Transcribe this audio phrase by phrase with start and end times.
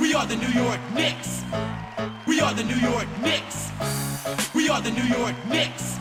[0.00, 1.44] We are the New York Knicks.
[2.26, 3.70] We are the New York Knicks.
[4.54, 5.98] We are the New York Knicks.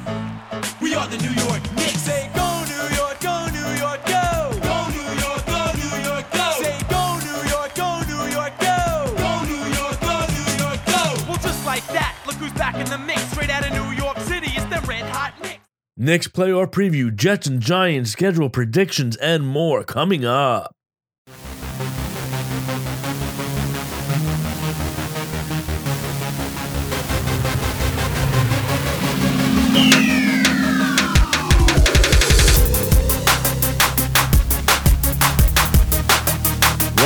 [0.81, 2.01] We are the New York Knicks.
[2.01, 4.51] Say go New York, go New York, go.
[4.63, 6.47] Go New York, go New York, go.
[6.61, 8.79] Say go New York, go New York, go.
[9.17, 11.03] Go New York, go New York, go.
[11.27, 13.21] Well, just like that, look who's back in the mix.
[13.31, 15.67] Straight out of New York City, it's the Red Hot Knicks.
[15.97, 20.76] Knicks playoff preview, Jets and Giants schedule predictions, and more coming up.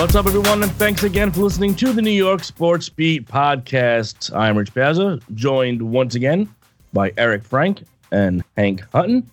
[0.02, 4.36] What's up, everyone, and thanks again for listening to the New York Sports Beat podcast.
[4.36, 6.50] I'm Rich Piazza, joined once again
[6.92, 9.30] by Eric Frank and Hank Hutton.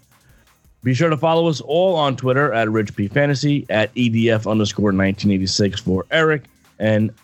[0.82, 4.92] Be sure to follow us all on Twitter at Rich P Fantasy, at EDF underscore
[4.92, 6.44] 1986 for Eric,
[6.78, 7.14] and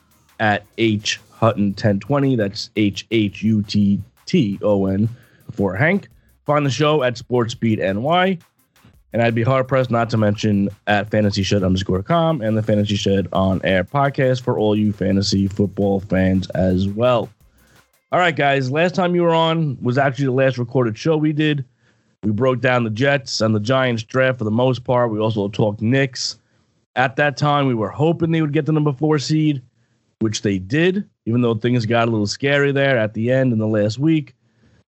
[0.41, 2.37] at H Hutton 1020.
[2.37, 5.07] That's H H U T T O N
[5.53, 6.09] for Hank.
[6.47, 8.39] Find the show at Sports Beat NY.
[9.15, 12.65] And I'd be hard pressed not to mention at fantasy shed underscore com and the
[12.65, 17.31] fantasy shed on air podcast for all you fantasy football fans as well.
[18.11, 18.73] All right, guys.
[18.73, 21.65] Last time you were on was actually the last recorded show we did.
[22.25, 25.13] We broke down the Jets and the Giants draft for the most part.
[25.13, 26.37] We also talked Knicks.
[26.97, 29.63] At that time, we were hoping they would get the number four seed,
[30.19, 33.61] which they did, even though things got a little scary there at the end in
[33.61, 34.35] the last week.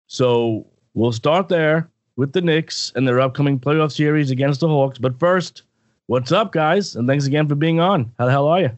[0.07, 0.65] So
[0.95, 4.99] we'll start there with the Knicks and their upcoming playoff series against the Hawks.
[4.99, 5.63] But first,
[6.07, 6.97] what's up, guys?
[6.97, 8.13] And thanks again for being on.
[8.19, 8.71] How the hell are you?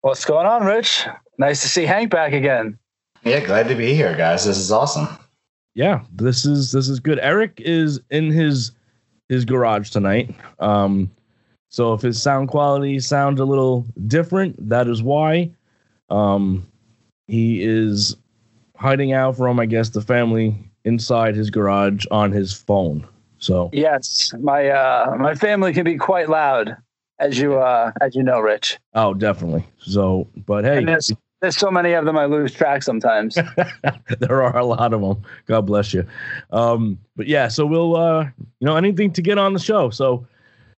[0.00, 1.06] What's going on, Rich?
[1.38, 2.78] Nice to see Hank back again.
[3.24, 4.44] Yeah, glad to be here, guys.
[4.44, 5.08] This is awesome.
[5.74, 7.18] Yeah, this is this is good.
[7.20, 8.72] Eric is in his
[9.28, 10.34] his garage tonight.
[10.58, 11.10] Um,
[11.68, 15.50] so if his sound quality sounds a little different, that is why.
[16.10, 16.66] Um,
[17.26, 18.16] he is
[18.76, 23.06] hiding out from, I guess, the family inside his garage on his phone.
[23.38, 26.76] So Yes, my uh, my family can be quite loud,
[27.20, 28.78] as you uh, as you know, Rich.
[28.94, 29.64] oh, definitely.
[29.78, 33.38] So, but hey, there's there's so many of them, I lose track sometimes.
[34.18, 35.22] there are a lot of them.
[35.46, 36.04] God bless you.
[36.50, 38.24] Um, but yeah, so we'll uh,
[38.58, 39.90] you know anything to get on the show.
[39.90, 40.26] So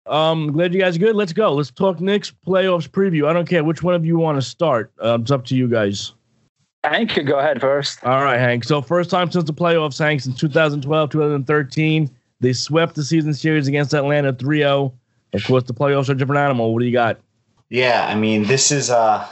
[0.06, 1.16] um, glad you guys are good.
[1.16, 1.54] Let's go.
[1.54, 3.28] Let's talk Knicks playoffs preview.
[3.28, 4.92] I don't care which one of you want to start.
[5.02, 6.14] Uh, it's up to you guys.
[6.84, 8.04] Hank could go ahead first.
[8.06, 8.64] All right, Hank.
[8.64, 12.10] So first time since the playoffs, Hank, since 2012, 2013,
[12.40, 14.94] they swept the season series against Atlanta 3-0.
[15.34, 16.74] Of course, the playoffs are a different animal.
[16.74, 17.20] What do you got?
[17.70, 19.28] Yeah, I mean, this is uh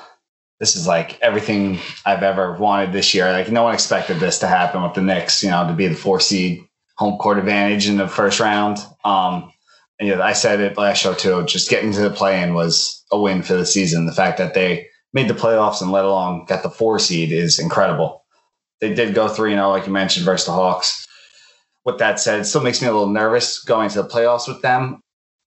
[0.59, 3.31] this is like everything I've ever wanted this year.
[3.31, 5.95] Like no one expected this to happen with the Knicks, you know, to be the
[5.95, 6.63] four seed
[6.97, 8.77] home court advantage in the first round.
[9.03, 9.51] Um
[9.99, 11.43] and yeah, I said it last show too.
[11.45, 14.05] Just getting to the play in was a win for the season.
[14.05, 14.87] The fact that they
[15.17, 18.23] made the playoffs and let alone got the four seed is incredible.
[18.81, 21.07] They did go three and zero, like you mentioned, versus the Hawks.
[21.85, 24.61] With that said, it still makes me a little nervous going to the playoffs with
[24.61, 25.01] them.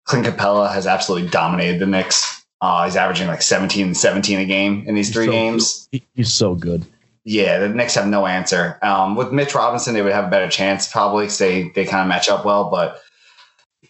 [0.06, 2.44] Clint Capela has absolutely dominated the Knicks.
[2.60, 5.90] Uh, he's averaging like 17 and 17 a game in these He's three so games.
[6.16, 6.84] He's so good.
[7.24, 8.80] Yeah, the Knicks have no answer.
[8.82, 11.26] Um, with Mitch Robinson, they would have a better chance probably.
[11.28, 13.00] 'cause They they kind of match up well, but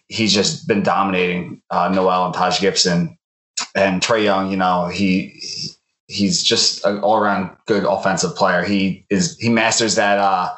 [0.08, 3.16] he's just been dominating uh, Noel and Taj Gibson
[3.74, 4.50] and Trae Young.
[4.50, 5.40] You know, he
[6.08, 8.64] he's just an all around good offensive player.
[8.64, 10.54] He is he masters that uh,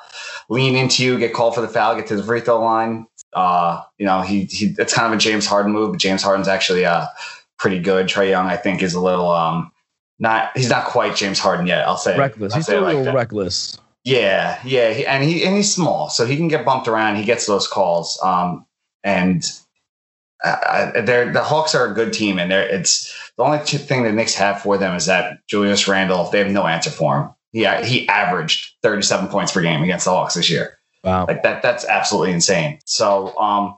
[0.48, 3.06] lean into you, get called for the foul, get to the free throw line.
[3.32, 6.48] Uh, you know, he he it's kind of a James Harden move, but James Harden's
[6.48, 7.06] actually uh,
[7.58, 8.06] pretty good.
[8.06, 9.70] Trae Young, I think, is a little um
[10.18, 11.86] not he's not quite James Harden yet.
[11.86, 12.52] I'll say Reckless.
[12.52, 13.14] I'll He's say still a little that.
[13.14, 13.78] reckless.
[14.04, 17.16] Yeah, yeah, he, and he and he's small, so he can get bumped around.
[17.16, 18.66] He gets those calls, um,
[19.02, 19.42] and
[20.44, 24.12] uh, they're the Hawks are a good team, and they're it's the only thing the
[24.12, 26.30] Knicks have for them is that Julius Randle.
[26.30, 27.30] They have no answer for him.
[27.52, 30.78] Yeah, he averaged thirty seven points per game against the Hawks this year.
[31.04, 31.26] Wow.
[31.26, 32.78] Like that, that's absolutely insane.
[32.86, 33.76] So, um,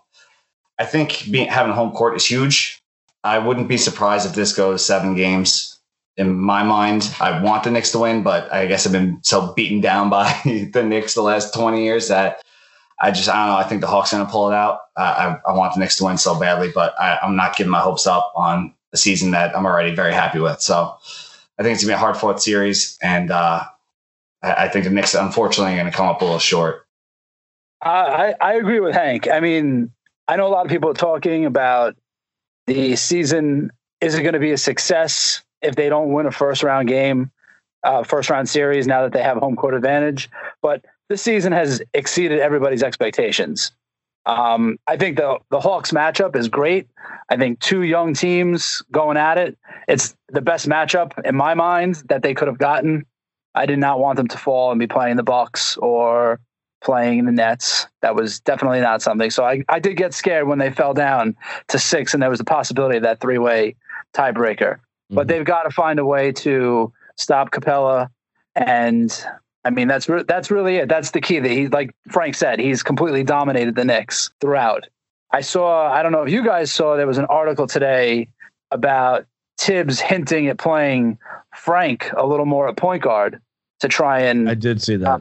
[0.79, 2.81] I think being having home court is huge.
[3.25, 5.73] I wouldn't be surprised if this goes seven games.
[6.17, 9.53] In my mind, I want the Knicks to win, but I guess I've been so
[9.55, 10.33] beaten down by
[10.73, 12.43] the Knicks the last 20 years that
[13.01, 13.59] I just, I don't know.
[13.59, 14.81] I think the Hawks are going to pull it out.
[14.97, 17.71] Uh, I, I want the Knicks to win so badly, but I, I'm not giving
[17.71, 20.61] my hopes up on a season that I'm already very happy with.
[20.61, 20.97] So
[21.59, 22.99] I think it's going to be a hard fought series.
[23.03, 23.65] And uh,
[24.43, 26.87] I, I think the Knicks, unfortunately, are going to come up a little short.
[27.83, 29.29] I, I agree with Hank.
[29.29, 29.93] I mean,
[30.29, 31.97] I know a lot of people are talking about
[32.67, 33.71] the season.
[34.01, 37.31] Is it going to be a success if they don't win a first round game,
[37.85, 38.87] uh, first round series?
[38.87, 40.31] Now that they have home court advantage,
[40.63, 43.73] but this season has exceeded everybody's expectations.
[44.27, 46.89] Um, I think the the Hawks matchup is great.
[47.29, 49.57] I think two young teams going at it.
[49.87, 53.07] It's the best matchup in my mind that they could have gotten.
[53.55, 56.41] I did not want them to fall and be playing the Bucks or
[56.83, 57.87] playing the Nets.
[58.03, 59.31] That was definitely not something.
[59.31, 61.37] So I, I did get scared when they fell down
[61.69, 63.77] to six and there was a possibility of that three way
[64.13, 64.75] tiebreaker.
[64.77, 65.15] Mm-hmm.
[65.15, 68.09] But they've got to find a way to stop Capela
[68.55, 69.25] and
[69.67, 70.89] I mean, that's re- that's really it.
[70.89, 71.41] That's the key.
[71.41, 74.85] That he, like Frank said, he's completely dominated the Knicks throughout.
[75.33, 75.91] I saw.
[75.91, 76.97] I don't know if you guys saw.
[76.97, 78.29] There was an article today
[78.71, 79.27] about
[79.59, 81.19] Thibs hinting at playing
[81.53, 83.41] Frank a little more at point guard
[83.81, 84.49] to try and.
[84.49, 85.09] I did see that.
[85.09, 85.19] Uh,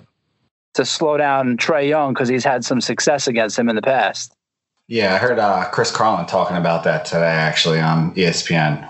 [0.75, 4.35] to slow down Trae Young because he's had some success against him in the past.
[4.87, 8.87] Yeah, I heard uh, Chris Carlin talking about that today, actually on ESPN.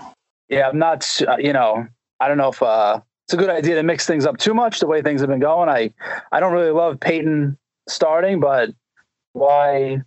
[0.50, 1.08] Yeah, I'm not.
[1.26, 1.86] Uh, you know,
[2.20, 4.78] I don't know if uh, it's a good idea to mix things up too much
[4.78, 5.68] the way things have been going.
[5.68, 5.92] I
[6.30, 7.58] I don't really love Peyton
[7.88, 8.70] starting, but
[9.32, 10.00] why?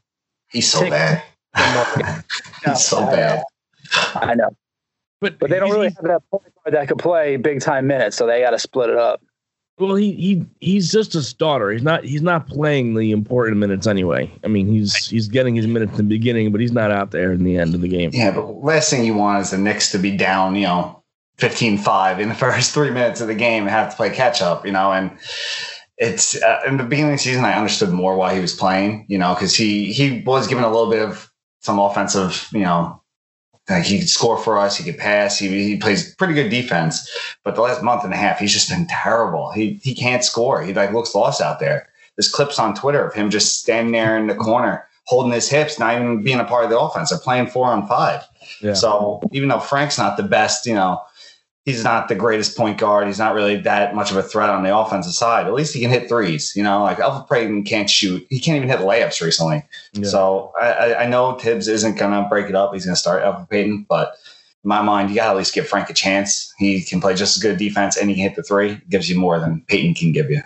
[0.49, 1.21] He's so bad.
[2.65, 3.43] he's so bad.
[4.15, 4.49] I know,
[5.19, 8.15] but but they don't really have that point guard that could play big time minutes,
[8.15, 9.21] so they got to split it up.
[9.79, 11.71] Well, he he he's just a starter.
[11.71, 14.31] He's not he's not playing the important minutes anyway.
[14.45, 17.33] I mean, he's he's getting his minutes in the beginning, but he's not out there
[17.33, 18.11] in the end of the game.
[18.13, 20.98] Yeah, but last thing you want is the Knicks to be down, you know,
[21.39, 24.65] 15-5 in the first three minutes of the game and have to play catch up,
[24.65, 25.17] you know, and
[25.97, 29.05] it's uh, in the beginning of the season, I understood more why he was playing,
[29.09, 33.01] you know, because he he was given a little bit of some offensive, you know,
[33.69, 37.09] like he could score for us, he could pass, he he plays pretty good defense.
[37.43, 39.51] But the last month and a half, he's just been terrible.
[39.51, 40.61] He he can't score.
[40.63, 41.89] He like looks lost out there.
[42.15, 45.79] There's clips on Twitter of him just standing there in the corner, holding his hips,
[45.79, 47.09] not even being a part of the offense.
[47.09, 48.23] They're playing four on five.
[48.61, 48.73] Yeah.
[48.73, 51.01] So even though Frank's not the best, you know,
[51.65, 53.07] he's not the greatest point guard.
[53.07, 55.45] He's not really that much of a threat on the offensive side.
[55.45, 56.53] At least he can hit threes.
[56.55, 58.25] You know, like Elfrid Payton can't shoot.
[58.29, 59.63] He can't even hit layups recently.
[59.93, 60.07] Yeah.
[60.07, 62.73] So I, I, know Thibs isn't going to break it up.
[62.73, 64.15] He's going to start Elfrid Payton, but
[64.63, 66.53] in my mind, you got to at least give Frank a chance.
[66.57, 68.71] He can play just as good defense and he can hit the three.
[68.71, 70.41] It gives you more than Payton can give you.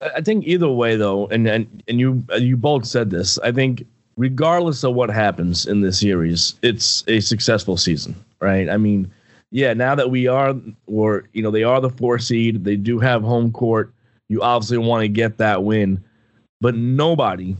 [0.00, 3.38] I think either way, though, and and and you uh, you both said this.
[3.38, 3.86] I think
[4.18, 8.68] regardless of what happens in this series, it's a successful season, right?
[8.68, 9.10] I mean
[9.50, 10.54] yeah, now that we are,
[10.86, 13.92] or you know, they are the four seed, they do have home court.
[14.28, 16.02] You obviously want to get that win,
[16.60, 17.56] but nobody,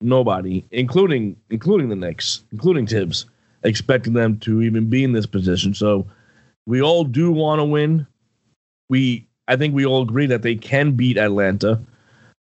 [0.00, 3.26] nobody, including including the Knicks, including Thibs,
[3.64, 5.74] expected them to even be in this position.
[5.74, 6.06] So
[6.66, 8.06] we all do want to win.
[8.90, 11.80] We, I think, we all agree that they can beat Atlanta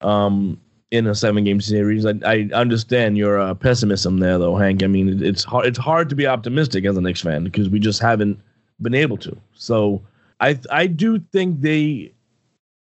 [0.00, 0.60] um,
[0.90, 2.06] in a seven-game series.
[2.06, 4.82] I, I understand your uh, pessimism there, though, Hank.
[4.82, 5.66] I mean, it's hard.
[5.66, 8.40] It's hard to be optimistic as a Knicks fan because we just haven't
[8.80, 9.36] been able to.
[9.54, 10.02] So
[10.40, 12.12] I I do think they.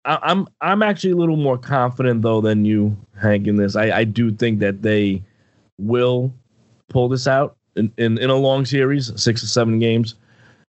[0.03, 3.75] I, I'm I'm actually a little more confident though than you, Hank, in this.
[3.75, 5.23] I, I do think that they
[5.77, 6.33] will
[6.89, 10.15] pull this out in, in, in a long series, six or seven games.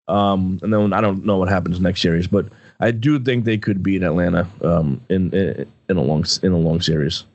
[0.07, 2.47] Um, and then I don't know what happens next series, but
[2.79, 6.57] I do think they could beat Atlanta um, in, in in a long in a
[6.57, 7.25] long series.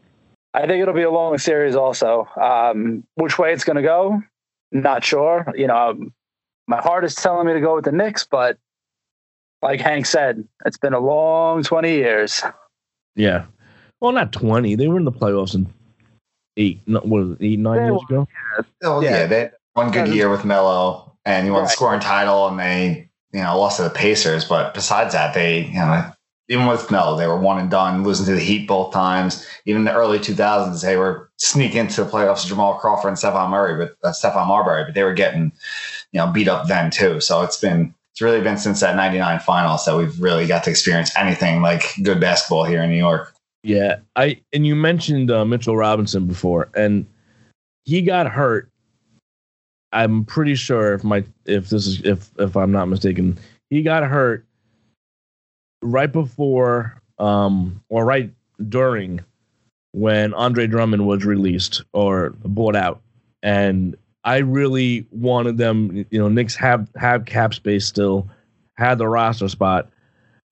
[0.55, 2.29] I think it'll be a long series also.
[2.41, 4.23] Um, which way it's going to go,
[4.73, 5.53] not sure.
[5.57, 6.11] You know,
[6.71, 8.57] my heart is telling me to go with the Knicks, but
[9.61, 12.43] like Hank said, it's been a long 20 years.
[13.17, 13.47] Yeah.
[14.01, 14.77] Well, not 20.
[14.77, 15.67] They were in the playoffs in
[16.57, 18.29] eight, what was it, eight, nine they years ago?
[18.31, 18.65] Yeah.
[18.85, 19.11] Oh, yeah.
[19.11, 19.27] yeah.
[19.27, 21.67] They had one good year with Melo and he won right.
[21.67, 24.45] the scoring title and they, you know, lost to the Pacers.
[24.45, 26.13] But besides that, they, you know,
[26.49, 29.45] even with Melo, they were one and done, losing to the Heat both times.
[29.67, 33.51] Even in the early 2000s, they were sneaking into the playoffs Jamal Crawford and Stephon
[33.51, 35.51] Murray, but uh, Stephon Marbury, but they were getting
[36.13, 37.21] you know beat up then too.
[37.21, 40.71] So it's been it's really been since that 99 finals that we've really got to
[40.71, 43.35] experience anything like good basketball here in New York.
[43.63, 47.07] Yeah, I and you mentioned uh, Mitchell Robinson before, and
[47.85, 48.69] he got hurt.
[49.93, 53.39] I'm pretty sure if my if this is if if I'm not mistaken,
[53.69, 54.47] he got hurt
[55.83, 58.31] right before um or right
[58.69, 59.21] during
[59.93, 63.03] when Andre Drummond was released or bought out,
[63.43, 66.07] and I really wanted them.
[66.11, 68.29] You know, Knicks have have cap space still,
[68.75, 69.91] had the roster spot.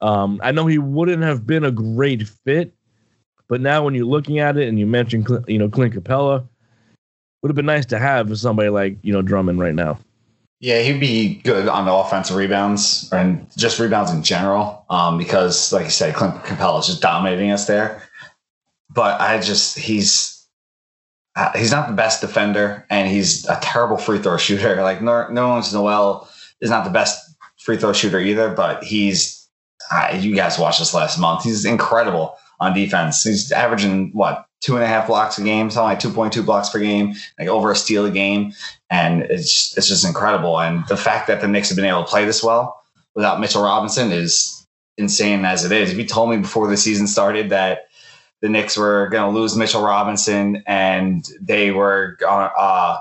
[0.00, 2.72] Um, I know he wouldn't have been a great fit,
[3.48, 6.46] but now when you're looking at it and you mentioned you know Clint Capela,
[7.42, 9.98] would have been nice to have somebody like you know Drummond right now.
[10.60, 14.84] Yeah, he'd be good on the offensive rebounds and just rebounds in general.
[14.90, 18.02] Um, because like you said, Clint Capela is just dominating us there.
[18.90, 20.38] But I just he's
[21.57, 24.76] he's not the best defender, and he's a terrible free throw shooter.
[24.83, 26.28] Like Nerlens Noel
[26.61, 29.47] is not the best free throw shooter either, but he's
[29.90, 31.45] uh, you guys watched this last month.
[31.45, 33.23] He's incredible on defense.
[33.23, 36.42] He's averaging what two and a half blocks a game, something like two point two
[36.42, 38.52] blocks per game, like over a steal a game,
[38.90, 40.61] and it's it's just incredible.
[40.61, 42.80] And the fact that the Knicks have been able to play this well
[43.14, 44.66] without Mitchell Robinson is
[44.97, 45.90] insane as it is.
[45.90, 47.88] If you told me before the season started that
[48.40, 52.99] the Knicks were going to lose Mitchell Robinson and they were uh,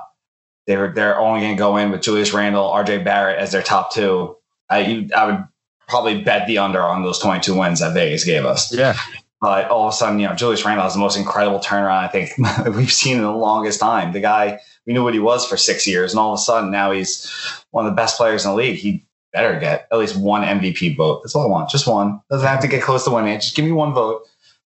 [0.66, 3.64] they were they're only going to go in with Julius Randle, RJ Barrett as their
[3.64, 4.36] top two,
[4.70, 5.48] I you, I would
[5.88, 8.74] probably bet the under on those 22 wins that Vegas gave us.
[8.74, 8.98] Yeah.
[9.40, 12.08] But all of a sudden, you know, Julius Randle has the most incredible turnaround I
[12.08, 12.32] think
[12.76, 14.12] we've seen in the longest time.
[14.12, 16.72] The guy, we knew what he was for six years, and all of a sudden
[16.72, 17.32] now he's
[17.72, 18.78] one of the best players in the league.
[18.78, 21.22] He better get at least one MVP vote.
[21.22, 21.70] That's all I want.
[21.70, 22.20] Just one.
[22.32, 23.40] Doesn't have to get close to winning.
[23.40, 24.24] Just give me one vote.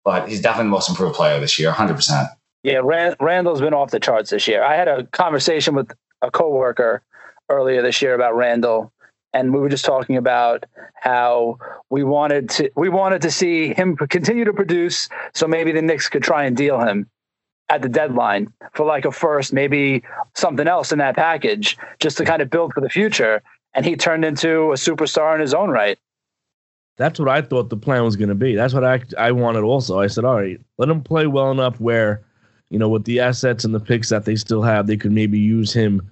[0.10, 2.30] But he's definitely the most improved player this year, 100%.
[2.64, 4.64] Yeah, Rand- Randle's been off the charts this year.
[4.64, 5.92] I had a conversation with
[6.24, 7.04] a coworker
[7.48, 8.92] earlier this year about Randle,
[9.34, 11.60] and we were just talking about how
[11.92, 16.10] we wanted to we wanted to see him continue to produce, so maybe the Knicks
[16.10, 17.08] could try and deal him
[17.70, 20.02] at the deadline for like a first, maybe
[20.34, 23.44] something else in that package, just to kind of build for the future.
[23.76, 26.00] And he turned into a superstar in his own right.
[27.00, 28.56] That's what I thought the plan was going to be.
[28.56, 30.00] That's what I I wanted also.
[30.00, 32.22] I said, all right, let him play well enough where,
[32.70, 35.40] you know, with the assets and the picks that they still have, they could maybe
[35.40, 36.08] use him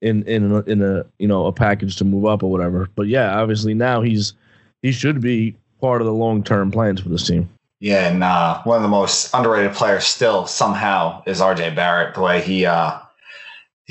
[0.00, 2.88] in in in a you know a package to move up or whatever.
[2.96, 4.34] But yeah, obviously now he's
[4.82, 7.48] he should be part of the long term plans for this team.
[7.78, 12.14] Yeah, and uh, one of the most underrated players still somehow is RJ Barrett.
[12.14, 12.98] The way he uh,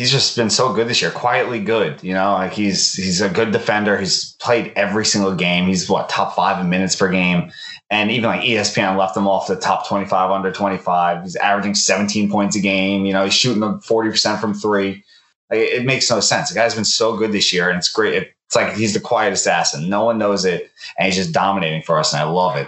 [0.01, 2.03] he's just been so good this year, quietly good.
[2.03, 3.99] You know, like he's he's a good defender.
[3.99, 5.67] He's played every single game.
[5.67, 7.51] He's what top five in minutes per game,
[7.91, 11.21] and even like ESPN left him off the top twenty five under twenty five.
[11.21, 13.05] He's averaging seventeen points a game.
[13.05, 15.03] You know, he's shooting forty percent from three.
[15.51, 16.49] Like, it makes no sense.
[16.49, 18.15] The guy's been so good this year, and it's great.
[18.47, 19.87] It's like he's the quiet assassin.
[19.87, 22.67] No one knows it, and he's just dominating for us, and I love it.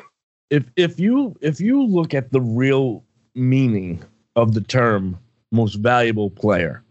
[0.51, 4.03] If if you if you look at the real meaning
[4.35, 5.17] of the term
[5.51, 6.83] most valuable player,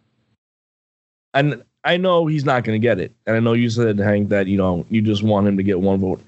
[1.34, 4.28] and I know he's not going to get it, and I know you said Hank
[4.28, 6.20] that you know you just want him to get one vote.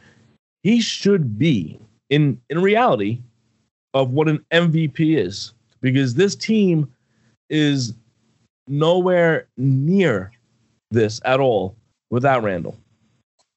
[0.62, 1.78] He should be
[2.10, 3.20] in in reality
[3.94, 6.92] of what an MVP is because this team
[7.48, 7.94] is
[8.66, 10.32] nowhere near
[10.90, 11.76] this at all
[12.10, 12.76] without Randle,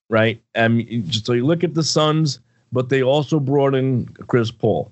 [0.10, 0.42] right?
[0.56, 2.40] And so you look at the Suns,
[2.72, 4.92] but they also brought in Chris Paul,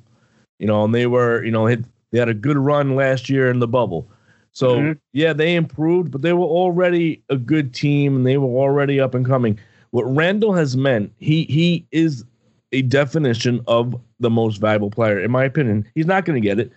[0.59, 3.59] you know, and they were, you know, they had a good run last year in
[3.59, 4.07] the bubble.
[4.55, 4.91] So mm-hmm.
[5.13, 9.13] yeah, they improved, but they were already a good team and they were already up
[9.13, 9.59] and coming.
[9.91, 12.23] What Randle has meant, he he is
[12.71, 15.85] a definition of the most valuable player, in my opinion.
[15.93, 16.71] He's not going to get it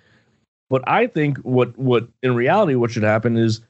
[0.70, 3.60] but I think what what in reality what should happen is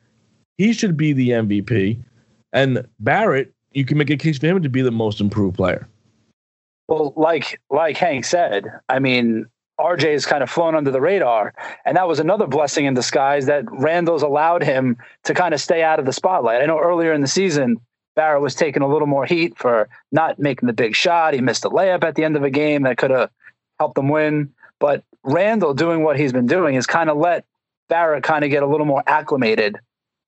[0.56, 1.98] he should be the MVP,
[2.52, 5.88] and Barrett, you can make a case for him to be the most improved player.
[6.88, 9.46] Well, like like Hank said, I mean,
[9.78, 11.54] RJ has kind of flown under the radar,
[11.84, 15.82] and that was another blessing in disguise that Randle's allowed him to kind of stay
[15.82, 16.62] out of the spotlight.
[16.62, 17.80] I know earlier in the season,
[18.16, 21.34] Barrett was taking a little more heat for not making the big shot.
[21.34, 23.30] He missed a layup at the end of a game that could have
[23.78, 24.52] helped them win.
[24.80, 27.44] But Randle doing what he's been doing has kind of let
[27.88, 29.78] Barrett kind of get a little more acclimated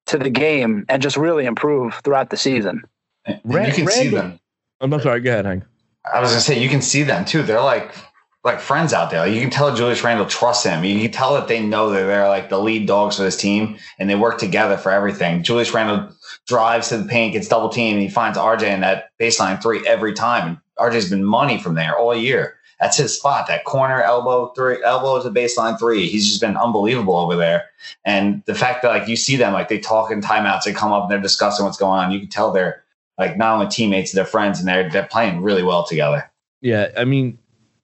[0.07, 2.83] to the game and just really improve throughout the season.
[3.25, 4.40] And you can Randle, see them.
[4.80, 5.21] I'm not sorry.
[5.21, 5.64] Go ahead, Hank.
[6.12, 7.42] I was gonna say you can see them too.
[7.42, 7.92] They're like
[8.42, 9.26] like friends out there.
[9.26, 10.82] You can tell Julius Randle trusts him.
[10.85, 13.76] You can tell that they know that they're like the lead dogs for this team
[13.99, 15.42] and they work together for everything.
[15.42, 16.14] Julius Randle
[16.47, 19.87] drives to the paint, gets double teamed, and he finds RJ in that baseline three
[19.87, 20.49] every time.
[20.49, 23.47] And RJ's been money from there all year that's his spot.
[23.47, 26.09] That corner elbow three, elbow is a baseline three.
[26.09, 27.66] He's just been unbelievable over there.
[28.06, 30.90] And the fact that like you see them, like they talk in timeouts, they come
[30.90, 32.11] up and they're discussing what's going on.
[32.11, 32.82] You can tell they're
[33.18, 36.30] like not only teammates, they're friends, and they're they're playing really well together.
[36.62, 37.38] Yeah, I mean,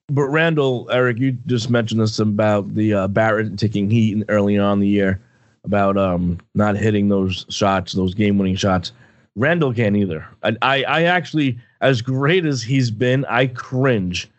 [0.09, 4.79] but Randle, Eric, you just mentioned this about the uh, Barrett taking heat early on
[4.79, 5.21] the year
[5.63, 8.93] about um not hitting those shots, those game winning shots.
[9.35, 10.25] Randle can't either.
[10.43, 14.29] I, I I actually, as great as he's been, I cringe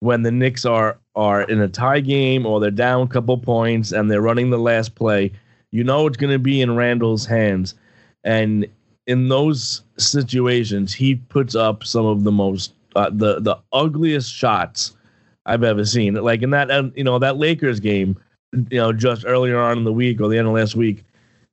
[0.00, 3.92] when the Knicks are are in a tie game or they're down a couple points
[3.92, 5.32] and they're running the last play,
[5.70, 7.74] you know it's going to be in Randle's hands.
[8.24, 8.66] And
[9.06, 14.92] in those situations, he puts up some of the most uh, the the ugliest shots
[15.46, 16.14] I've ever seen.
[16.14, 18.16] Like in that uh, you know that Lakers game,
[18.52, 21.04] you know, just earlier on in the week or the end of last week.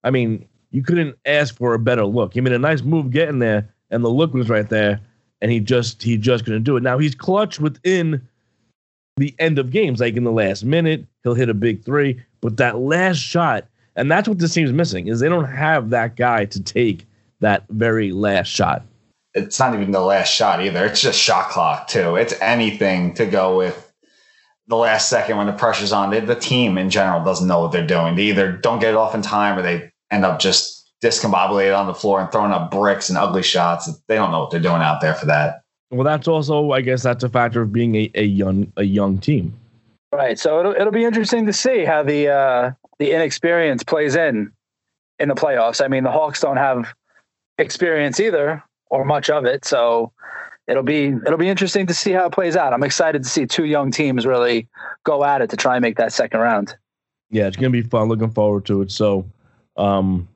[0.03, 2.33] I mean, you couldn't ask for a better look.
[2.33, 4.99] He made a nice move getting there, and the look was right there,
[5.41, 6.83] and he just he just couldn't do it.
[6.83, 8.21] Now he's clutch within
[9.17, 12.21] the end of games, like in the last minute, he'll hit a big three.
[12.39, 16.15] But that last shot, and that's what this team's missing, is they don't have that
[16.15, 17.05] guy to take
[17.39, 18.83] that very last shot.
[19.33, 20.85] It's not even the last shot either.
[20.85, 22.15] It's just shot clock too.
[22.15, 23.91] It's anything to go with
[24.67, 26.09] the last second when the pressure's on.
[26.09, 28.15] They, the team in general doesn't know what they're doing.
[28.15, 31.87] They either don't get it off in time or they end up just discombobulated on
[31.87, 33.89] the floor and throwing up bricks and ugly shots.
[34.07, 35.61] They don't know what they're doing out there for that.
[35.91, 39.17] Well, that's also, I guess, that's a factor of being a, a young a young
[39.17, 39.53] team.
[40.13, 40.39] Right.
[40.39, 44.51] So it'll it'll be interesting to see how the uh, the inexperience plays in
[45.19, 45.83] in the playoffs.
[45.83, 46.93] I mean, the Hawks don't have
[47.57, 49.65] experience either, or much of it.
[49.65, 50.11] So
[50.67, 52.73] it'll be it'll be interesting to see how it plays out.
[52.73, 54.67] I'm excited to see two young teams really
[55.03, 56.75] go at it to try and make that second round.
[57.31, 58.09] Yeah, it's gonna be fun.
[58.09, 58.91] Looking forward to it.
[58.91, 59.25] So,
[59.77, 60.27] um,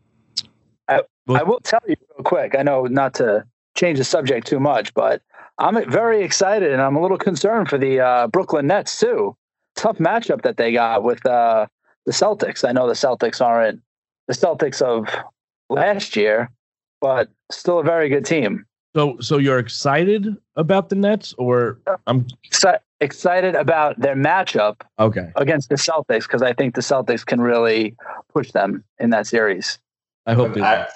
[0.88, 2.56] I, I will tell you real quick.
[2.58, 3.46] I know not to
[3.76, 5.22] change the subject too much, but
[5.58, 9.36] I'm very excited and I'm a little concerned for the uh, Brooklyn Nets too.
[9.76, 11.68] Tough matchup that they got with uh,
[12.06, 12.68] the Celtics.
[12.68, 13.82] I know the Celtics aren't
[14.28, 15.08] the Celtics of
[15.70, 16.50] last year,
[17.02, 18.66] but still a very good team.
[18.96, 24.82] So, so you're excited about the Nets, or uh, I'm Exci- excited about their matchup
[25.00, 25.32] okay.
[25.36, 27.96] against the Celtics because I think the Celtics can really
[28.34, 29.80] push them in that series.
[30.26, 30.62] I hope they.
[30.62, 30.88] I,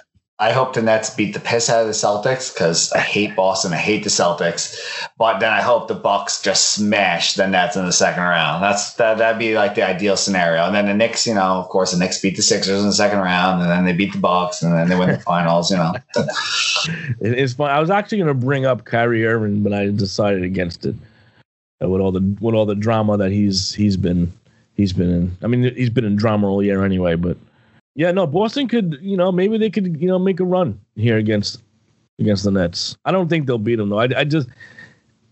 [0.41, 3.73] I hope the Nets beat the piss out of the Celtics because I hate Boston.
[3.73, 4.79] I hate the Celtics.
[5.17, 8.63] But then I hope the Bucks just smash the Nets in the second round.
[8.63, 10.63] That's that that'd be like the ideal scenario.
[10.65, 12.93] And then the Knicks, you know, of course, the Knicks beat the Sixers in the
[12.93, 15.69] second round, and then they beat the Bucks, and then they win the finals.
[15.71, 15.93] You know,
[17.19, 17.69] It- it's fun.
[17.69, 20.95] I was actually going to bring up Kyrie Irving, but I decided against it.
[21.83, 24.31] Uh, With all the with all the drama that he's he's been
[24.75, 25.37] he's been in.
[25.43, 27.15] I mean, he's been in drama all year anyway.
[27.15, 27.35] But
[27.99, 31.17] yeah, no, Boston could you know maybe they could you know make a run here
[31.17, 31.61] against
[32.17, 32.95] against the Nets.
[33.03, 33.99] I don't think they'll beat them though.
[33.99, 34.47] I, I just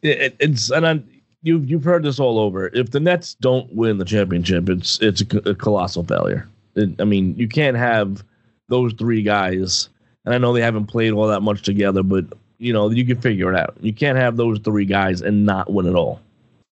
[0.01, 1.01] it, it- it's and I,
[1.43, 2.67] you've you've heard this all over.
[2.73, 6.49] If the Nets don't win the championship, it's it's a, a colossal failure.
[6.75, 8.21] It, I mean, you can't have
[8.67, 9.87] those three guys
[10.25, 12.25] and I know they haven't played all that much together, but
[12.57, 13.75] you know you can figure it out.
[13.79, 16.19] You can't have those three guys and not win it all.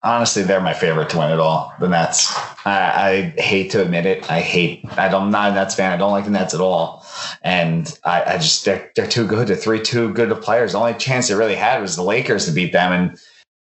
[0.04, 1.73] Honestly, they're my favorite to win it all.
[1.80, 2.32] The Nets.
[2.64, 4.30] I, I hate to admit it.
[4.30, 4.85] I hate.
[4.97, 5.92] I don't, I'm not a Nets fan.
[5.92, 7.06] I don't like the Nets at all.
[7.42, 9.49] And I, I just they're they're too good.
[9.49, 10.73] They're three too good of players.
[10.73, 13.18] The only chance they really had was the Lakers to beat them, and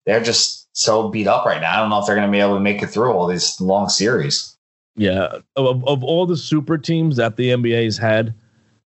[0.05, 1.73] they're just so beat up right now.
[1.73, 3.59] I don't know if they're going to be able to make it through all these
[3.61, 4.57] long series.
[4.97, 8.33] Yeah, of of all the super teams that the NBA's had,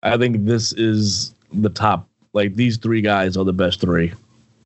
[0.04, 2.08] I think this is the top.
[2.34, 4.14] Like these three guys are the best three.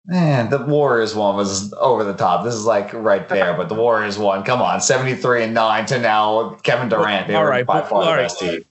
[0.05, 2.43] Man, the Warriors one was over the top.
[2.43, 5.99] This is like right there, but the Warriors one, come on, 73 and 9 to
[5.99, 7.27] now Kevin Durant.
[7.27, 8.23] They All were right, by but- far the all right.
[8.23, 8.65] best team.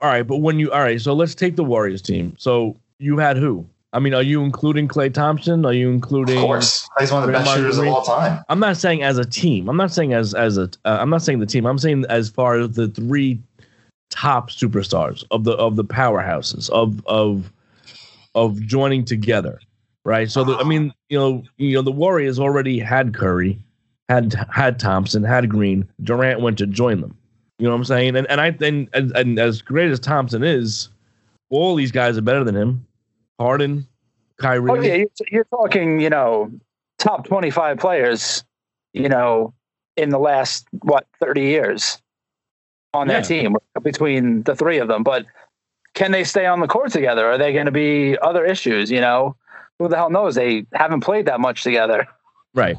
[0.00, 2.34] All right, but when you all right, so let's take the Warriors team.
[2.38, 3.66] So you had who?
[3.94, 5.64] I mean, are you including Klay Thompson?
[5.64, 6.36] Are you including?
[6.36, 6.86] Of course.
[7.00, 8.44] He's one of the best shooters of all time.
[8.50, 9.70] I'm not saying as a team.
[9.70, 10.64] I'm not saying as as a.
[10.84, 11.64] Uh, I'm not saying the team.
[11.66, 13.40] I'm saying as far as the three
[14.10, 17.50] top superstars of the of the powerhouses of of
[18.34, 19.60] of joining together,
[20.06, 20.30] right?
[20.30, 23.58] So the, I mean, you know, you know, the Warriors already had Curry,
[24.08, 25.86] had had Thompson, had Green.
[26.02, 27.16] Durant went to join them.
[27.58, 28.16] You know what I'm saying?
[28.16, 30.88] And and I and and, and as great as Thompson is,
[31.50, 32.86] all these guys are better than him.
[33.38, 33.86] Harden,
[34.38, 34.70] Kyrie.
[34.70, 36.50] Oh yeah, you're, you're talking, you know,
[36.98, 38.44] top 25 players,
[38.92, 39.52] you know,
[39.96, 42.00] in the last what 30 years
[42.94, 45.02] on that team between the three of them.
[45.02, 45.26] But
[45.94, 47.26] can they stay on the court together?
[47.26, 48.90] Are they going to be other issues?
[48.90, 49.36] You know,
[49.78, 50.34] who the hell knows?
[50.34, 52.06] They haven't played that much together.
[52.54, 52.76] Right.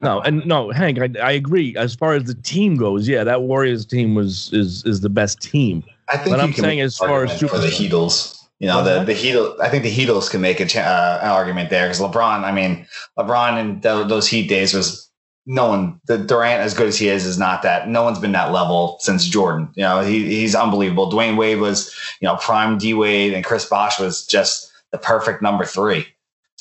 [0.00, 1.76] No, and no, Hank, I, I agree.
[1.76, 5.40] As far as the team goes, yeah, that Warriors team was is is the best
[5.40, 5.84] team.
[6.08, 7.68] I think But I'm saying as far as argument for the.
[7.68, 8.38] Heatles.
[8.58, 9.58] You know, the the Heatles.
[9.60, 12.44] I think the Heatles can make a cha- uh, an argument there because LeBron.
[12.44, 12.86] I mean,
[13.18, 15.08] LeBron in tho- those Heat days was
[15.46, 16.00] no one.
[16.06, 17.88] The Durant, as good as he is, is not that.
[17.88, 19.68] No one's been that level since Jordan.
[19.74, 21.10] You know, he he's unbelievable.
[21.10, 25.42] Dwyane Wade was, you know, prime D Wade, and Chris Bosh was just the perfect
[25.42, 26.06] number three.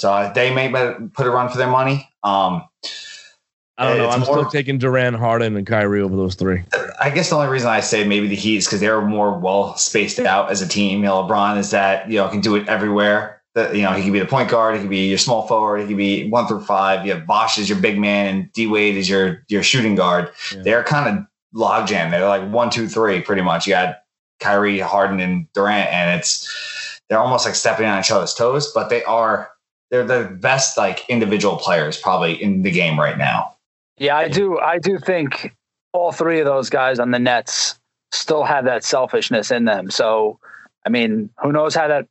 [0.02, 0.68] So uh, they may
[1.14, 2.10] put a run for their money.
[2.24, 2.68] Um,
[3.78, 4.10] I don't know.
[4.10, 6.64] I'm more- still taking Durant, Harden, and Kyrie over those three.
[7.00, 9.78] I guess the only reason I say maybe the Heat is because they're more well
[9.78, 11.02] spaced out as a team.
[11.02, 13.44] You know, LeBron is that you know can do it everywhere.
[13.54, 15.82] That you know he can be the point guard, he can be your small forward,
[15.82, 17.06] he can be one through five.
[17.06, 20.32] You have Bosh as your big man, and D Wade is your your shooting guard.
[20.52, 20.64] Yeah.
[20.64, 22.10] They're kind of logjam.
[22.10, 23.68] They're like one, two, three, pretty much.
[23.68, 23.98] You got
[24.40, 28.90] Kyrie, Harden, and Durant, and it's they're almost like stepping on each other's toes, but
[28.90, 29.52] they are
[29.92, 33.56] they're the best like individual players probably in the game right now.
[33.98, 34.58] Yeah, I do.
[34.58, 35.54] I do think
[35.94, 37.78] all three of those guys on the Nets
[38.12, 39.92] still have that selfishness in them.
[39.92, 40.40] So,
[40.86, 42.08] I mean, who knows how that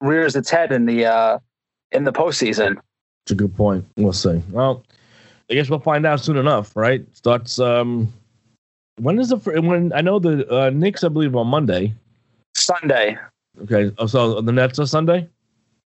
[0.00, 1.38] rears its head in the uh,
[1.92, 2.78] in the postseason?
[3.24, 3.84] It's a good point.
[3.96, 4.42] We'll see.
[4.50, 4.84] Well,
[5.50, 7.04] I guess we'll find out soon enough, right?
[7.16, 7.58] Starts.
[7.58, 8.12] Um,
[9.00, 9.92] when is the fir- when?
[9.92, 11.92] I know the uh, Knicks, I believe, on Monday.
[12.54, 13.18] Sunday.
[13.62, 15.28] Okay, oh, so the Nets are Sunday.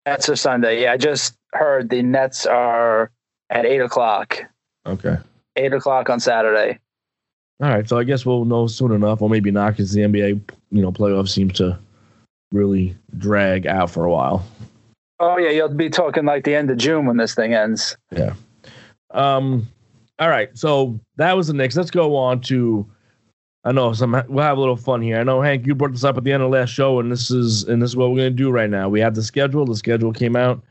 [0.07, 0.83] Nets are Sunday.
[0.83, 3.11] Yeah, I just heard the Nets are
[3.49, 4.39] at eight o'clock.
[4.85, 5.17] Okay.
[5.57, 6.79] eight o'clock on Saturday.
[7.61, 10.39] All right, so I guess we'll know soon enough, or maybe not, because the NBA,
[10.71, 11.77] you know, playoff seems to
[12.53, 14.45] really drag out for a while.
[15.19, 17.97] Oh yeah, you'll be talking like the end of June when this thing ends.
[18.11, 18.33] Yeah.
[19.11, 19.67] Um,
[20.19, 21.75] all right, so that was the Knicks.
[21.75, 22.89] Let's go on to.
[23.63, 24.11] I know some.
[24.29, 25.19] We'll have a little fun here.
[25.19, 27.11] I know Hank, you brought this up at the end of the last show, and
[27.11, 28.87] this is and this is what we're gonna do right now.
[28.87, 29.65] We have the schedule.
[29.65, 30.63] The schedule came out,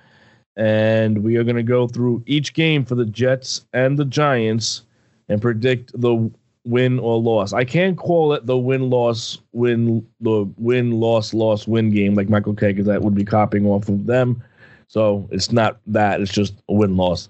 [0.57, 4.83] and we are gonna go through each game for the Jets and the Giants
[5.29, 6.31] and predict the
[6.64, 7.53] win or loss.
[7.53, 12.29] I can't call it the win loss win the win loss loss win game like
[12.29, 14.42] Michael Kay because that would be copying off of them.
[14.88, 16.20] So it's not that.
[16.20, 17.29] It's just a win loss.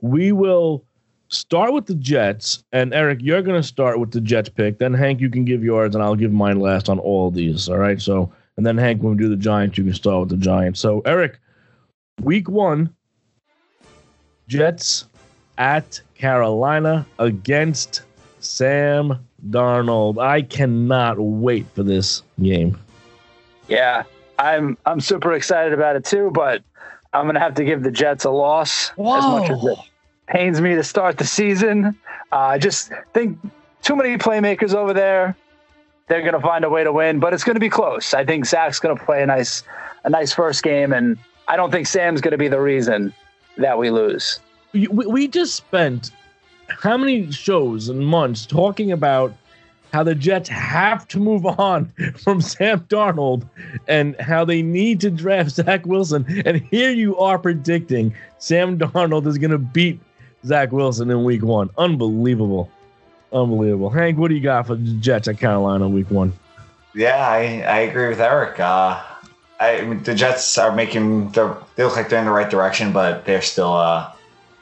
[0.00, 0.84] We will
[1.28, 4.78] start with the Jets, and Eric, you're going to start with the Jets pick.
[4.78, 7.68] Then Hank, you can give yours, and I'll give mine last on all of these.
[7.68, 8.00] All right.
[8.00, 10.80] So and then Hank, when we do the Giants, you can start with the Giants.
[10.80, 11.38] So Eric,
[12.20, 12.92] week one,
[14.48, 15.06] Jets
[15.58, 18.02] at Carolina against
[18.40, 20.20] Sam Darnold.
[20.20, 22.76] I cannot wait for this game.
[23.68, 24.02] Yeah,
[24.40, 26.64] I'm I'm super excited about it too, but
[27.12, 29.78] I'm gonna have to give the Jets a loss as much as it
[30.28, 31.96] pains me to start the season.
[32.32, 33.38] Uh, I just think
[33.82, 35.36] too many playmakers over there.
[36.08, 38.14] They're gonna find a way to win, but it's gonna be close.
[38.14, 39.62] I think Zach's gonna play a nice
[40.04, 43.12] a nice first game, and I don't think Sam's gonna be the reason
[43.56, 44.40] that we lose.
[44.72, 46.10] we, we just spent
[46.68, 49.34] how many shows and months talking about
[49.92, 53.48] how the Jets have to move on from Sam Darnold
[53.86, 56.26] and how they need to draft Zach Wilson.
[56.44, 60.00] And here you are predicting Sam Darnold is going to beat
[60.44, 61.70] Zach Wilson in week one.
[61.78, 62.70] Unbelievable.
[63.32, 63.90] Unbelievable.
[63.90, 66.32] Hank, what do you got for the Jets at Carolina week one?
[66.94, 68.58] Yeah, I, I agree with Eric.
[68.58, 69.02] Uh,
[69.60, 73.42] I the Jets are making they look like they're in the right direction, but they're
[73.42, 74.10] still uh,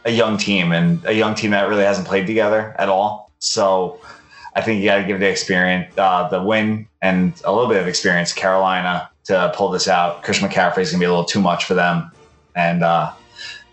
[0.04, 3.30] a young team and a young team that really hasn't played together at all.
[3.38, 4.00] So
[4.54, 7.80] I think you got to give the experience, uh, the win, and a little bit
[7.80, 10.22] of experience, Carolina to pull this out.
[10.22, 12.10] Chris McCaffrey is going to be a little too much for them,
[12.54, 13.12] and uh,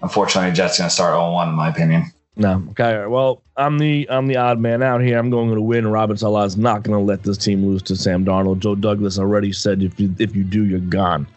[0.04, 2.06] unfortunately, the Jets going to start 0-1 in my opinion.
[2.36, 2.64] No.
[2.72, 3.06] Okay.
[3.06, 5.20] Well, I'm the I'm the odd man out here.
[5.20, 5.88] I'm going to win.
[5.88, 8.60] Robert Saleh is not going to let this team lose to Sam Darnold.
[8.60, 11.28] Joe Douglas already said if you if you do, you're gone.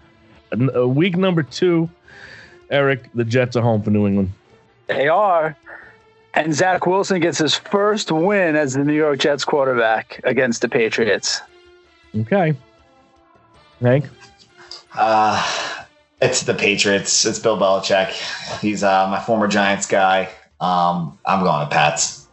[0.74, 1.90] Uh, week number two,
[2.70, 4.33] Eric, the Jets are home for New England.
[4.87, 5.57] They are.
[6.33, 10.68] And Zach Wilson gets his first win as the New York Jets quarterback against the
[10.68, 11.40] Patriots.
[12.14, 12.55] Okay.
[13.81, 14.07] Hank.
[14.94, 15.65] Uh,
[16.20, 17.24] it's the Patriots.
[17.24, 18.11] It's Bill Belichick.
[18.61, 20.29] He's uh, my former Giants guy.
[20.61, 22.26] Um, I'm going to Pats.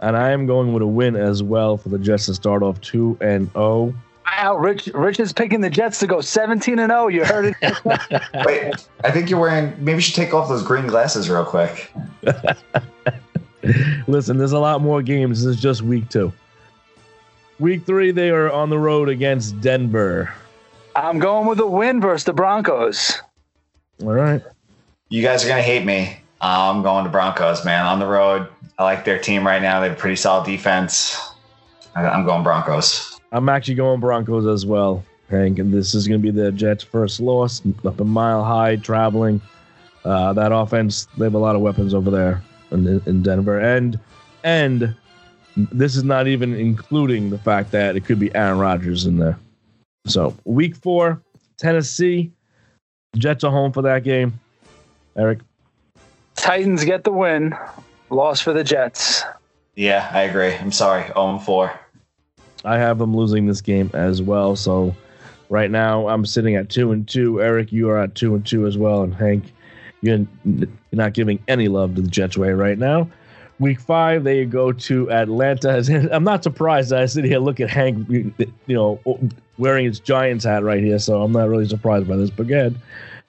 [0.00, 2.80] And I am going with a win as well for the Jets to start off
[2.80, 3.94] two and oh.
[4.26, 7.08] Wow, Rich Rich is picking the Jets to go 17 and 0.
[7.08, 7.84] You heard it.
[8.46, 9.72] Wait, I think you're wearing.
[9.78, 11.92] Maybe you should take off those green glasses real quick.
[14.06, 15.44] Listen, there's a lot more games.
[15.44, 16.32] This is just week two.
[17.58, 20.34] Week three, they are on the road against Denver.
[20.96, 23.20] I'm going with a win versus the Broncos.
[24.02, 24.42] All right.
[25.10, 26.16] You guys are gonna hate me.
[26.40, 27.84] I'm going to Broncos, man.
[27.86, 29.80] On the road, I like their team right now.
[29.80, 31.18] They have a pretty solid defense.
[31.94, 33.18] I- I'm going Broncos.
[33.32, 35.58] I'm actually going Broncos as well, Hank.
[35.58, 39.40] And this is going to be the Jets' first loss up a mile high, traveling.
[40.04, 43.60] Uh, that offense, they have a lot of weapons over there in, in Denver.
[43.60, 43.98] And
[44.44, 44.94] and
[45.56, 49.38] this is not even including the fact that it could be Aaron Rodgers in there.
[50.06, 51.20] So, week four,
[51.58, 52.32] Tennessee.
[53.16, 54.38] Jets are home for that game.
[55.16, 55.40] Eric.
[56.36, 57.56] Titans get the win.
[58.10, 59.24] Loss for the Jets.
[59.74, 60.54] Yeah, I agree.
[60.54, 61.04] I'm sorry.
[61.08, 61.80] 0 4.
[62.64, 64.56] I have them losing this game as well.
[64.56, 64.94] So
[65.48, 67.42] right now I'm sitting at two and two.
[67.42, 69.52] Eric, you are at two and two as well, and Hank,
[70.02, 73.08] you're, you're not giving any love to the Jets way right now.
[73.58, 76.10] Week five, they go to Atlanta.
[76.12, 76.92] I'm not surprised.
[76.92, 78.34] I sit here, look at Hank, you
[78.68, 79.00] know,
[79.56, 80.98] wearing his Giants hat right here.
[80.98, 82.28] So I'm not really surprised by this.
[82.28, 82.76] But ahead,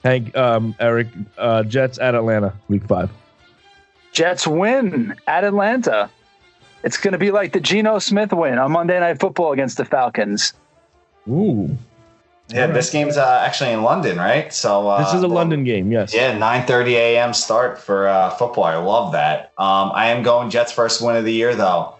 [0.04, 3.10] Hank, um, Eric, uh, Jets at Atlanta, week five.
[4.12, 6.10] Jets win at Atlanta.
[6.84, 9.86] It's going to be like the Geno Smith win on Monday Night Football against the
[9.86, 10.54] Falcons.
[11.30, 11.78] Ooh,
[12.50, 14.54] Yeah, this game's uh, actually in London, right?
[14.54, 15.92] So uh, this is a London game.
[15.92, 16.14] Yes.
[16.14, 17.34] Yeah, 9:30 a.m.
[17.34, 18.64] start for uh, football.
[18.64, 19.52] I love that.
[19.58, 21.96] Um, I am going Jets first win of the year though.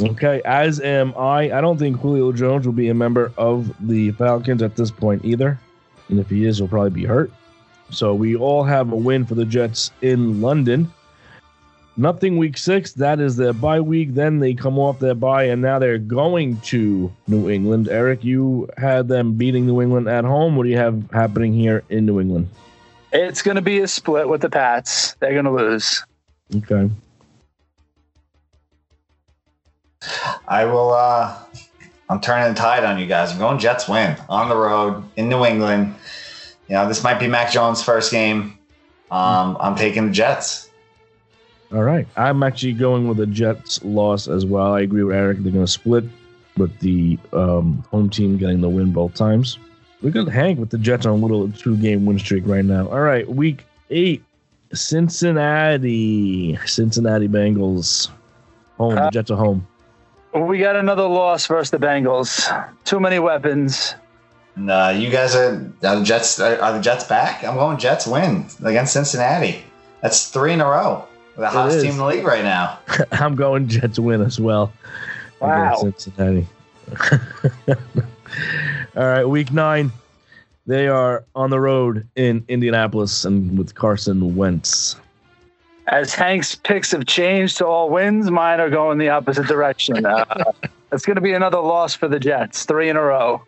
[0.00, 1.50] Okay, as am I.
[1.52, 5.24] I don't think Julio Jones will be a member of the Falcons at this point
[5.24, 5.58] either.
[6.08, 7.30] And if he is, he'll probably be hurt.
[7.90, 10.92] So we all have a win for the Jets in London.
[12.00, 12.92] Nothing week six.
[12.92, 14.14] That is their bye week.
[14.14, 17.88] Then they come off their bye, and now they're going to New England.
[17.88, 20.56] Eric, you had them beating New England at home.
[20.56, 22.48] What do you have happening here in New England?
[23.12, 25.12] It's going to be a split with the Pats.
[25.20, 26.02] They're going to lose.
[26.56, 26.90] Okay.
[30.48, 30.94] I will.
[30.94, 31.36] uh
[32.08, 33.30] I'm turning the tide on you guys.
[33.30, 35.94] I'm going Jets win on the road in New England.
[36.66, 38.58] You know, this might be Mac Jones' first game.
[39.10, 40.69] Um, I'm taking the Jets.
[41.72, 42.06] All right.
[42.16, 44.74] I'm actually going with a Jets loss as well.
[44.74, 45.38] I agree with Eric.
[45.38, 46.04] They're going to split
[46.56, 49.58] with the um, home team getting the win both times.
[50.02, 52.88] We got Hank with the Jets on a little two game win streak right now.
[52.88, 53.28] All right.
[53.28, 54.24] Week eight,
[54.72, 56.56] Cincinnati.
[56.66, 58.08] Cincinnati Bengals.
[58.78, 58.94] Home.
[58.94, 59.66] The Uh, Jets are home.
[60.34, 62.48] We got another loss versus the Bengals.
[62.84, 63.94] Too many weapons.
[64.56, 66.40] And uh, you guys are, are the Jets.
[66.40, 67.44] Are, are the Jets back?
[67.44, 69.62] I'm going Jets win against Cincinnati.
[70.02, 71.06] That's three in a row.
[71.36, 71.82] The hottest is.
[71.84, 72.78] team in the league right now.
[73.12, 74.72] I'm going Jets win as well.
[75.40, 75.76] Wow.
[75.76, 76.46] Cincinnati.
[78.96, 79.92] All right, week nine.
[80.66, 84.96] They are on the road in Indianapolis and with Carson Wentz.
[85.86, 90.06] As Hank's picks have changed to all wins, mine are going the opposite direction.
[90.06, 90.52] Uh,
[90.92, 93.42] it's going to be another loss for the Jets, three in a row.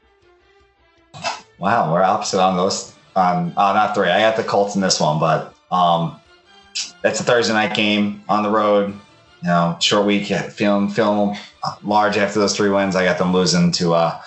[1.59, 2.95] Wow, we're opposite on those.
[3.16, 4.09] Um, uh, not three.
[4.09, 6.21] I got the Colts in this one, but um,
[7.05, 8.95] it's a Thursday night game on the road.
[9.43, 10.31] You know, short week.
[10.31, 11.37] yeah, Feeling feeling
[11.83, 12.95] large after those three wins.
[12.95, 14.21] I got them losing to uh,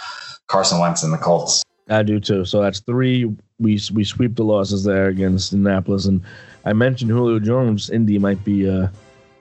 [0.47, 1.63] Carson Wentz and the Colts.
[1.89, 2.45] I do too.
[2.45, 3.25] So that's three.
[3.59, 6.21] We we sweep the losses there against Indianapolis, and
[6.65, 7.89] I mentioned Julio Jones.
[7.89, 8.91] Indy might be a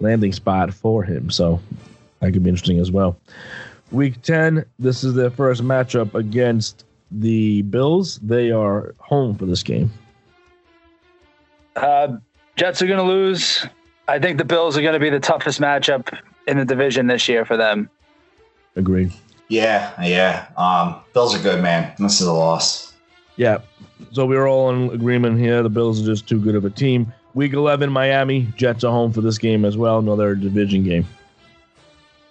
[0.01, 1.61] landing spot for him, so
[2.21, 3.19] that could be interesting as well.
[3.90, 4.64] Week ten.
[4.79, 8.19] This is their first matchup against the Bills.
[8.23, 9.90] They are home for this game.
[11.77, 12.19] Uh,
[12.57, 13.67] Jets are going to lose.
[14.07, 17.29] I think the Bills are going to be the toughest matchup in the division this
[17.29, 17.88] year for them.
[18.77, 19.12] Agreed.
[19.49, 20.49] Yeah, yeah.
[20.57, 21.93] Um, Bills are good, man.
[21.99, 22.95] This is a loss.
[23.37, 23.59] Yeah.
[24.12, 25.62] So we're all in agreement here.
[25.62, 27.12] The Bills are just too good of a team.
[27.35, 28.49] Week 11, Miami.
[28.57, 29.99] Jets are home for this game as well.
[29.99, 31.07] Another division game.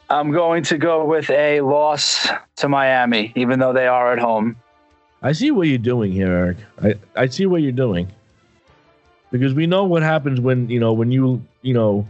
[0.09, 4.55] I'm going to go with a loss to Miami, even though they are at home.
[5.21, 6.57] I see what you're doing here, Eric.
[6.81, 8.11] I, I see what you're doing.
[9.33, 12.07] Because we know what happens when, you know, when you, you know,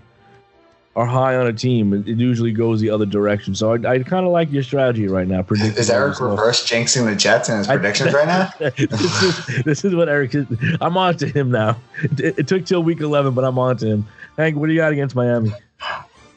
[0.97, 3.55] are high on a team, it, usually goes the other direction.
[3.55, 5.41] So I, I kind of like your strategy right now.
[5.41, 8.51] Predicting Is Eric reverse jinxing the Jets in his I- predictions right now?
[8.59, 10.45] this, is, this is what Eric is.
[10.81, 11.77] I'm on to him now.
[12.01, 14.07] It, it took till week 11, but I'm on to him.
[14.35, 15.53] Hank, what do you got against Miami?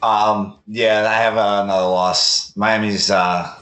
[0.01, 2.55] Um, yeah, I have uh, another loss.
[2.55, 3.53] Miami's uh,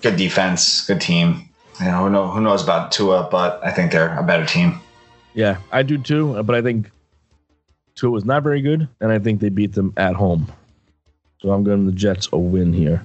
[0.00, 1.50] good defense, good team.
[1.80, 4.80] You know, who, know, who knows about Tua, but I think they're a better team.
[5.34, 6.90] Yeah, I do too, uh, but I think
[7.94, 10.50] Tua was not very good, and I think they beat them at home.
[11.40, 13.04] So I'm going the Jets a win here.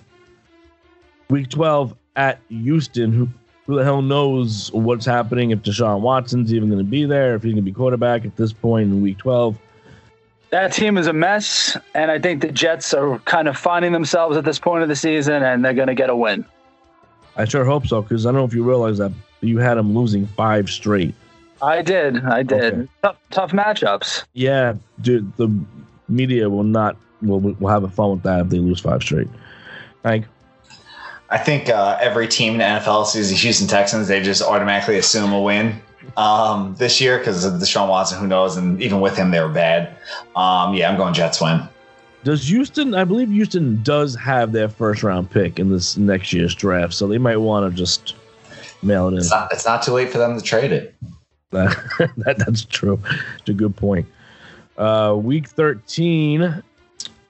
[1.29, 3.11] Week 12 at Houston.
[3.11, 3.27] Who,
[3.65, 7.43] who the hell knows what's happening if Deshaun Watson's even going to be there, if
[7.43, 9.57] he's going to be quarterback at this point in week 12.
[10.51, 14.37] That team is a mess, and I think the Jets are kind of finding themselves
[14.37, 16.45] at this point of the season, and they're going to get a win.
[17.35, 19.11] I sure hope so, because I don't know if you realize that
[19.41, 21.13] you had them losing five straight.
[21.61, 22.23] I did.
[22.25, 22.73] I did.
[22.73, 22.87] Okay.
[23.01, 24.23] Tough, tough matchups.
[24.33, 25.49] Yeah, dude, the
[26.07, 29.27] media will not will will have a fun with that if they lose five straight.
[30.03, 30.25] Hank,
[31.29, 34.07] I think uh, every team in the NFL sees the Houston Texans.
[34.07, 35.81] They just automatically assume a win
[36.15, 38.19] um, this year because of Deshaun Watson.
[38.19, 38.55] Who knows?
[38.55, 39.97] And even with him, they were bad.
[40.35, 41.67] Um, yeah, I'm going Jets win.
[42.23, 42.93] Does Houston?
[42.93, 47.07] I believe Houston does have their first round pick in this next year's draft, so
[47.07, 48.15] they might want to just
[48.81, 49.17] mail it in.
[49.19, 50.95] It's not, it's not too late for them to trade it.
[51.51, 52.99] That, that that's true.
[53.39, 54.05] It's a good point.
[54.77, 56.61] Uh, week thirteen,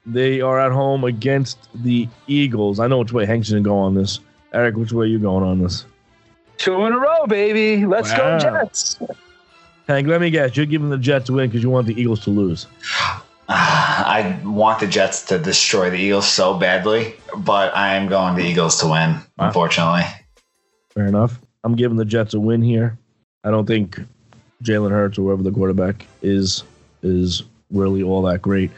[0.06, 2.80] they are at home against the Eagles.
[2.80, 4.20] I know which way Hank's gonna go on this.
[4.54, 5.86] Eric, which way are you going on this?
[6.58, 7.86] Two in a row, baby.
[7.86, 8.18] Let's Wow.
[8.18, 9.00] go, Jets.
[9.88, 10.58] Hank, let me guess.
[10.58, 12.66] You're giving the Jets a win because you want the Eagles to lose.
[13.50, 18.44] I want the Jets to destroy the Eagles so badly, but I am going the
[18.44, 19.12] Eagles to win.
[19.12, 19.22] Wow.
[19.40, 20.04] Unfortunately,
[20.90, 21.40] Fair enough.
[21.64, 22.98] I'm giving the Jets a win here.
[23.48, 24.02] I don't think
[24.62, 26.66] Jalen Hurts or whoever the quarterback is
[27.02, 28.72] is really all that great.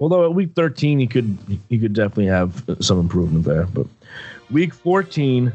[0.00, 3.66] Although at week 13 he could he could definitely have some improvement there.
[3.66, 3.86] But
[4.50, 5.52] week 14,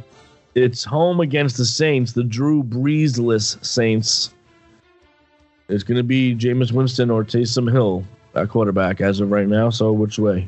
[0.55, 4.33] it's home against the Saints, the Drew Breesless Saints.
[5.67, 9.69] It's going to be Jameis Winston or Taysom Hill at quarterback as of right now.
[9.69, 10.47] So which way?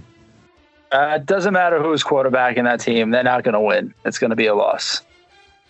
[0.93, 3.11] Uh, it doesn't matter who's quarterback in that team.
[3.11, 3.93] They're not going to win.
[4.05, 5.01] It's going to be a loss.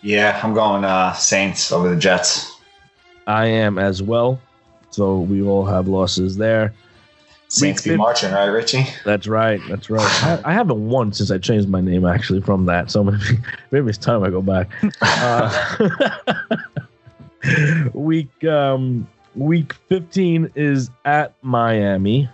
[0.04, 2.58] Yeah, I'm going uh, Saints over the Jets.
[3.26, 4.40] I am as well.
[4.92, 6.74] So we all have losses there.
[7.48, 8.86] Saints be marching, right, Richie?
[9.06, 9.62] That's right.
[9.70, 10.24] That's right.
[10.24, 12.92] I, I haven't won since I changed my name actually from that.
[12.92, 13.40] So maybe,
[13.72, 14.70] maybe it's time I go back.
[17.46, 22.30] Uh, week um, week 15 is at Miami.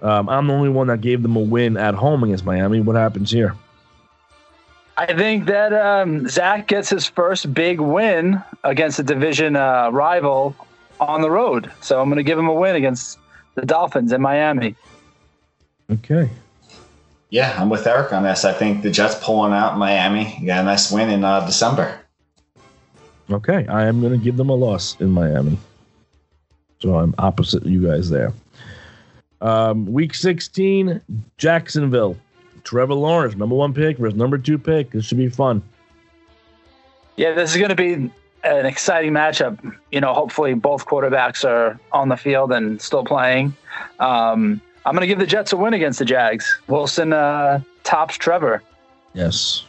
[0.00, 2.80] Um, I'm the only one that gave them a win at home against Miami.
[2.80, 3.54] What happens here?
[4.98, 10.56] I think that um, Zach gets his first big win against a division uh, rival
[10.98, 11.70] on the road.
[11.80, 13.16] So I'm going to give him a win against
[13.54, 14.74] the Dolphins in Miami.
[15.88, 16.28] Okay.
[17.30, 18.44] Yeah, I'm with Eric on this.
[18.44, 20.36] I think the Jets pulling out Miami.
[20.40, 22.00] You got a nice win in uh, December.
[23.30, 23.68] Okay.
[23.68, 25.58] I am going to give them a loss in Miami.
[26.80, 28.32] So I'm opposite you guys there.
[29.40, 31.00] Um, week 16,
[31.36, 32.16] Jacksonville.
[32.68, 34.90] Trevor Lawrence, number one pick versus number two pick.
[34.90, 35.62] This should be fun.
[37.16, 37.94] Yeah, this is going to be
[38.44, 39.74] an exciting matchup.
[39.90, 43.56] You know, hopefully both quarterbacks are on the field and still playing.
[44.00, 46.60] Um, I'm going to give the Jets a win against the Jags.
[46.66, 48.62] Wilson uh, tops Trevor.
[49.14, 49.64] Yes.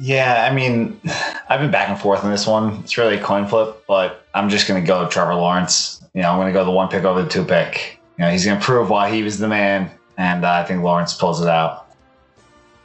[0.00, 1.00] Yeah, I mean,
[1.48, 2.80] I've been back and forth on this one.
[2.82, 6.02] It's really a coin flip, but I'm just going to go Trevor Lawrence.
[6.14, 8.00] You know, I'm going to go the one pick over the two pick.
[8.18, 9.88] You know, he's going to prove why he was the man,
[10.18, 11.81] and uh, I think Lawrence pulls it out.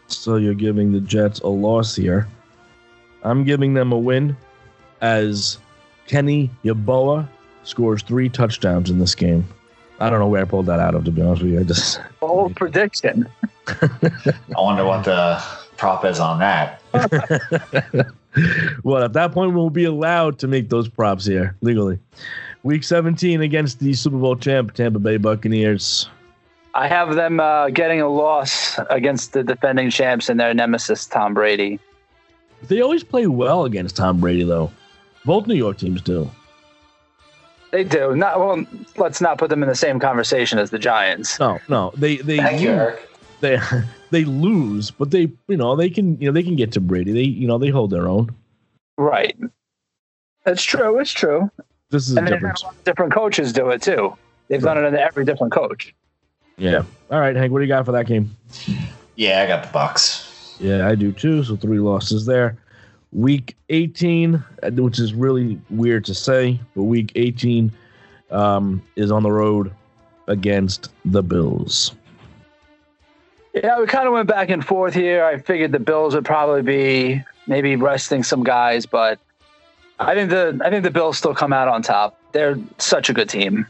[0.08, 2.28] So you're giving the Jets a loss here.
[3.24, 4.38] I'm giving them a win
[5.02, 5.58] as
[6.08, 7.28] Kenny Yeboah
[7.64, 9.48] scores three touchdowns in this game.
[10.00, 11.60] I don't know where I pulled that out of, to be honest with you.
[11.60, 13.28] I just Bold prediction.
[13.68, 15.42] I wonder what the
[15.76, 16.82] prop is on that.
[18.84, 22.00] well, at that point, we'll be allowed to make those props here legally.
[22.64, 26.10] Week 17 against the Super Bowl champ Tampa Bay Buccaneers.
[26.78, 31.34] I have them uh, getting a loss against the defending champs and their nemesis, Tom
[31.34, 31.80] Brady.
[32.68, 34.72] They always play well against Tom Brady, though.
[35.26, 36.30] Both New York teams do.
[37.72, 38.16] They do.
[38.16, 38.64] Not well.
[38.96, 41.40] Let's not put them in the same conversation as the Giants.
[41.40, 43.10] No, no, they they Thank you, lose, Eric.
[43.42, 43.60] they
[44.12, 47.12] they lose, but they you know they can you know they can get to Brady.
[47.12, 48.30] They you know they hold their own.
[48.98, 49.36] Right.
[50.46, 51.00] That's true.
[51.00, 51.50] It's true.
[51.90, 52.62] This is a And they've had difference.
[52.62, 54.16] a lot different coaches do it too.
[54.48, 55.94] They've done it under every different coach.
[56.58, 56.84] Yeah.
[57.12, 58.36] All right, Hank, what do you got for that game?
[59.16, 60.56] Yeah, I got the Bucks.
[60.60, 61.44] Yeah, I do too.
[61.44, 62.58] So three losses there.
[63.14, 67.72] Week 18, uh, which is really weird to say, but week 18
[68.32, 69.72] um, is on the road
[70.28, 71.94] against the Bills.
[73.54, 75.24] Yeah, we kind of went back and forth here.
[75.26, 79.20] I figured the Bills would probably be maybe resting some guys, but
[80.00, 82.20] I think the I think the Bills still come out on top.
[82.34, 83.66] They're such a good team.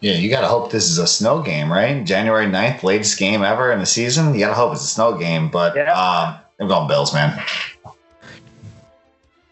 [0.00, 2.04] Yeah, you got to hope this is a snow game, right?
[2.04, 4.32] January 9th, latest game ever in the season.
[4.32, 5.92] You got to hope it's a snow game, but Yeah.
[5.92, 7.38] um, I'm going Bills, man.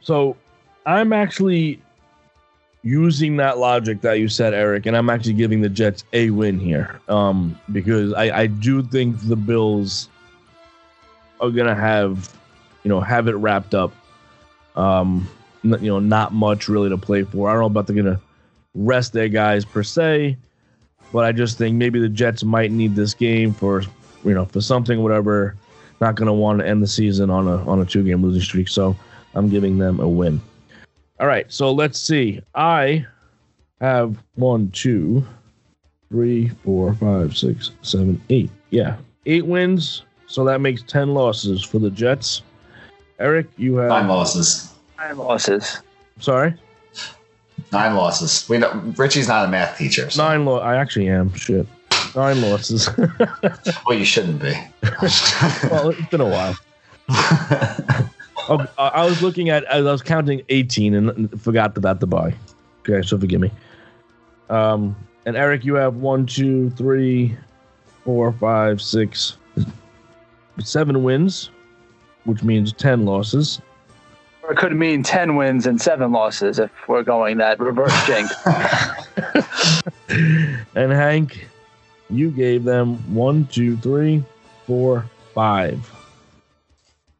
[0.01, 0.37] So
[0.87, 1.83] I'm actually
[2.83, 6.59] using that logic that you said, Eric, and I'm actually giving the Jets a win
[6.59, 10.09] here um, because I, I do think the Bills
[11.41, 12.35] are gonna have,
[12.85, 13.93] you know, have it wrapped up.
[14.77, 15.29] Um,
[15.63, 17.51] you know, not much really to play for.
[17.51, 18.21] I don't know about they're gonna
[18.79, 20.37] rest their guys per se,
[21.13, 23.83] but I just think maybe the Jets might need this game for,
[24.25, 25.57] you know, for something, whatever.
[26.01, 28.69] Not gonna want to end the season on a on a two game losing streak,
[28.69, 28.97] so
[29.35, 30.41] I'm giving them a win.
[31.19, 32.41] All right, so let's see.
[32.55, 33.05] I
[33.81, 35.27] have one, two,
[36.09, 38.51] three, four, five, six, seven, eight.
[38.71, 40.03] Yeah, eight wins.
[40.29, 42.43] So that makes ten losses for the Jets.
[43.19, 44.73] Eric, you have Nine losses.
[44.99, 45.83] Nine losses.
[46.21, 46.55] sorry
[47.73, 48.49] Nine losses.
[48.49, 50.09] We don't, Richie's not a math teacher.
[50.11, 50.27] So.
[50.27, 50.45] nine.
[50.45, 51.33] Lo- I actually am.
[51.35, 51.67] Shit,
[52.17, 52.89] nine losses.
[53.87, 54.53] Well, you shouldn't be.
[55.71, 56.57] well, it's been a while.
[58.51, 59.71] Oh, I I was looking at.
[59.71, 62.35] I was counting eighteen and forgot about the buy.
[62.81, 63.51] Okay, so forgive me.
[64.49, 67.37] Um, and Eric, you have one, two, three,
[68.05, 69.37] four, five, six,
[70.61, 71.51] seven wins,
[72.25, 73.61] which means ten losses.
[74.49, 78.35] Or it could mean ten wins and seven losses if we're going that reverse jinx.
[80.75, 81.49] And Hank,
[82.09, 84.25] you gave them one, two, three,
[84.67, 85.93] four, five.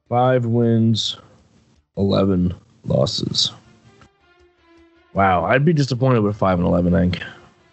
[0.09, 1.19] Five wins,
[1.99, 3.53] 11 losses.
[5.13, 7.23] Wow, I'd be disappointed with 5 and 11, Hank.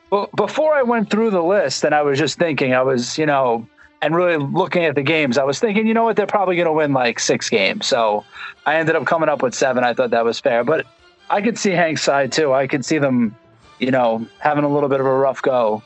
[0.09, 3.25] Well, before I went through the list, and I was just thinking, I was, you
[3.25, 3.65] know,
[4.05, 6.67] and really looking at the games, I was thinking, you know what, they're probably going
[6.67, 7.87] to win like six games.
[7.87, 8.23] So
[8.67, 9.83] I ended up coming up with seven.
[9.83, 10.85] I thought that was fair, but
[11.31, 12.53] I could see Hank's side too.
[12.53, 13.35] I could see them,
[13.79, 15.81] you know, having a little bit of a rough go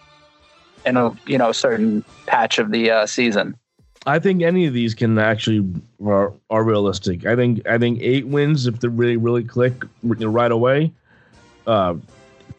[0.86, 3.56] in a, you know, certain patch of the uh, season.
[4.06, 5.66] I think any of these can actually
[6.06, 7.26] are, are realistic.
[7.26, 10.92] I think I think eight wins if they really really click right away.
[11.68, 11.96] Uh,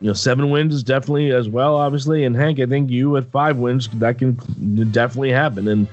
[0.01, 2.25] you know, seven wins is definitely as well, obviously.
[2.25, 4.35] And Hank, I think you at five wins that can
[4.91, 5.87] definitely happen, and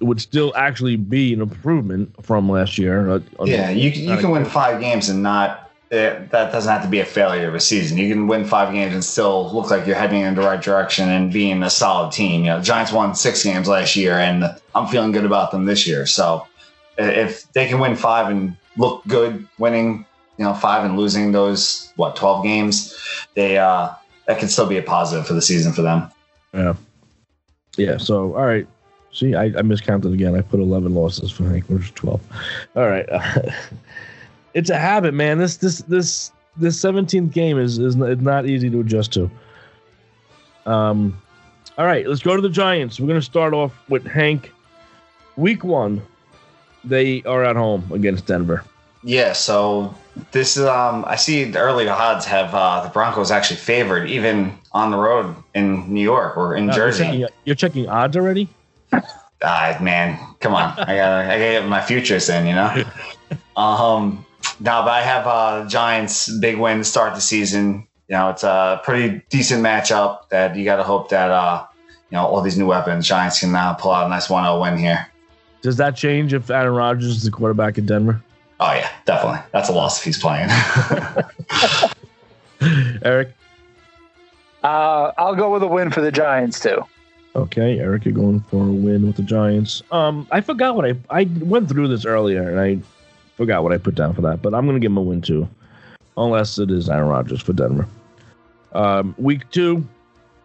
[0.00, 3.08] it would still actually be an improvement from last year.
[3.08, 6.88] Uh, yeah, you, you can win five games and not it, that doesn't have to
[6.88, 7.98] be a failure of a season.
[7.98, 11.08] You can win five games and still look like you're heading in the right direction
[11.10, 12.44] and being a solid team.
[12.44, 15.86] You know, Giants won six games last year, and I'm feeling good about them this
[15.86, 16.06] year.
[16.06, 16.46] So
[16.96, 20.06] if they can win five and look good, winning
[20.38, 22.98] you know five and losing those what 12 games,
[23.34, 23.90] they uh
[24.26, 26.10] that can still be a positive for the season for them.
[26.54, 26.74] Yeah.
[27.76, 27.96] Yeah.
[27.96, 28.66] So, all right.
[29.12, 30.34] See, I, I miscounted again.
[30.34, 32.20] I put 11 losses for Hank, which is 12.
[32.76, 33.06] All right.
[34.54, 35.38] it's a habit, man.
[35.38, 39.30] This this this this 17th game is is not easy to adjust to.
[40.64, 41.20] Um,
[41.78, 43.00] all right, let's go to the Giants.
[43.00, 44.52] We're gonna start off with Hank.
[45.36, 46.02] Week one,
[46.84, 48.64] they are at home against Denver.
[49.02, 49.94] Yeah, so
[50.32, 54.58] this is um I see the early odds have uh the Broncos actually favored even
[54.72, 57.04] on the road in New York or in Uh, you're, Jersey.
[57.04, 58.48] checking, you're checking odds already.
[59.44, 60.78] Ah, man, come on.
[60.78, 62.84] I gotta, I gotta get my futures in, you know?
[63.56, 64.24] um,
[64.60, 67.88] now, but I have uh, Giants big win to start the season.
[68.08, 71.66] You know, it's a pretty decent matchup that you got to hope that, uh,
[72.10, 74.60] you know, all these new weapons, Giants can uh, pull out a nice 1 0
[74.60, 75.08] win here.
[75.60, 78.22] Does that change if Aaron Rodgers is the quarterback in Denver?
[78.64, 79.40] Oh, yeah, definitely.
[79.50, 80.48] That's a loss if he's playing.
[83.04, 83.34] Eric.
[84.62, 86.84] Uh, I'll go with a win for the Giants too.
[87.34, 89.82] Okay, Eric, you're going for a win with the Giants.
[89.90, 92.78] Um, I forgot what I I went through this earlier and I
[93.36, 95.48] forgot what I put down for that, but I'm gonna give him a win too,
[96.16, 97.88] unless it is Aaron Rodgers for Denver.
[98.74, 99.84] Um, week two,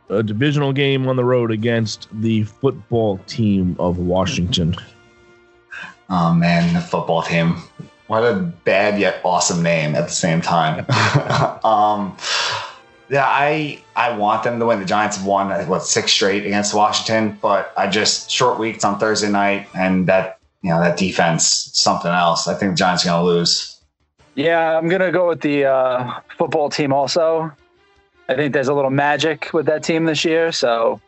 [0.10, 4.76] a divisional game on the road against the football team of Washington.
[6.10, 7.58] oh, man, the football team.
[8.08, 10.86] What a bad yet awesome name at the same time.
[11.66, 12.16] um,
[13.10, 14.80] yeah, I I want them to win.
[14.80, 19.00] The Giants have won what six straight against Washington, but I just short weeks on
[19.00, 22.48] Thursday night, and that you know that defense something else.
[22.48, 23.80] I think the Giants are going to lose.
[24.36, 27.52] Yeah, I'm gonna go with the uh, football team also.
[28.30, 31.02] I think there's a little magic with that team this year, so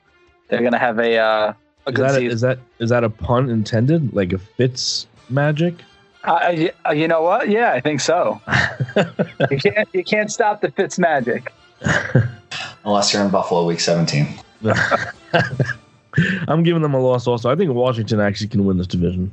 [0.48, 1.54] they're gonna have a uh,
[1.86, 2.32] a Is good that, a, season.
[2.32, 4.14] is that is that a pun intended?
[4.16, 5.76] Like a Fitz magic?
[6.24, 7.50] Uh, you know what?
[7.50, 8.42] Yeah, I think so.
[9.52, 11.54] you can't you can't stop the Fitz magic.
[12.86, 14.28] Unless you're in Buffalo Week 17.
[16.48, 17.50] I'm giving them a loss also.
[17.50, 19.32] I think Washington actually can win this division.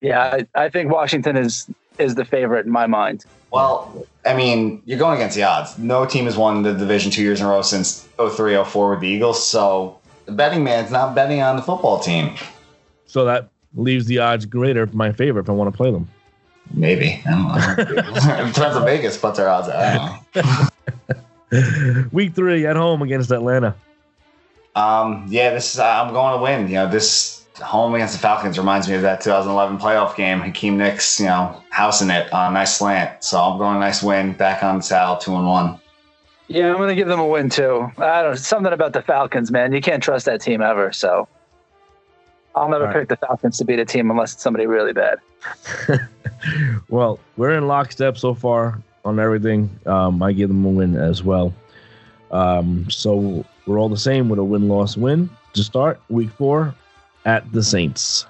[0.00, 1.68] Yeah, I, I think Washington is
[1.98, 3.24] is the favorite in my mind.
[3.50, 5.76] Well, I mean, you're going against the odds.
[5.78, 9.00] No team has won the division two years in a row since 03 04 with
[9.00, 9.44] the Eagles.
[9.44, 12.34] So the betting man's not betting on the football team.
[13.06, 16.08] So that leaves the odds greater for my favor if I want to play them.
[16.72, 17.22] Maybe.
[17.26, 17.94] I don't know.
[18.42, 19.68] it depends on Vegas, but their odds.
[19.68, 20.70] I don't
[21.52, 22.08] know.
[22.12, 23.74] Week three at home against Atlanta.
[24.74, 26.68] Um, yeah, this is, I'm going to win.
[26.68, 30.40] You know, this home against the Falcons reminds me of that 2011 playoff game.
[30.40, 33.24] Hakeem Nicks, you know, housing it on a nice slant.
[33.24, 35.80] So I'm going a nice win back on the saddle, two and one.
[36.48, 37.90] Yeah, I'm gonna give them a win too.
[37.98, 39.72] I don't something about the Falcons, man.
[39.72, 40.92] You can't trust that team ever.
[40.92, 41.28] So
[42.58, 43.08] I'll never All right.
[43.08, 45.18] pick the Falcons to beat a team unless it's somebody really bad.
[46.88, 49.70] Well, we're in lockstep so far on everything.
[49.86, 51.52] Um, I give them a win as well.
[52.30, 56.74] Um, so we're all the same with a win loss win to start week four
[57.24, 58.26] at the Saints.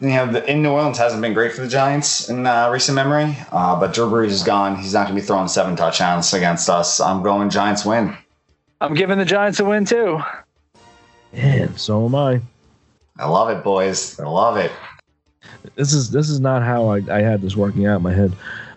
[0.00, 2.94] You know, the, in New Orleans hasn't been great for the Giants in uh, recent
[2.94, 4.76] memory, uh, but Drew Brees is gone.
[4.76, 7.00] He's not going to be throwing seven touchdowns against us.
[7.00, 8.16] I'm going Giants win.
[8.80, 10.20] I'm giving the Giants a win too.
[11.32, 12.40] And so am I.
[13.18, 14.18] I love it, boys.
[14.20, 14.72] I love it.
[15.74, 18.32] This is this is not how I, I had this working out in my head.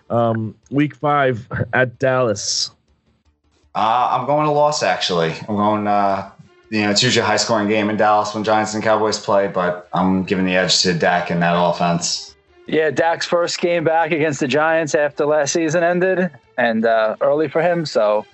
[0.08, 2.70] Um, week five at Dallas.
[3.74, 5.32] Uh, I'm going to loss, actually.
[5.48, 6.30] I'm going, uh,
[6.70, 9.46] you know, it's usually a high scoring game in Dallas when Giants and Cowboys play,
[9.46, 12.34] but I'm giving the edge to Dak in that offense.
[12.66, 17.48] Yeah, Dak's first game back against the Giants after last season ended, and uh, early
[17.48, 17.86] for him.
[17.86, 18.26] So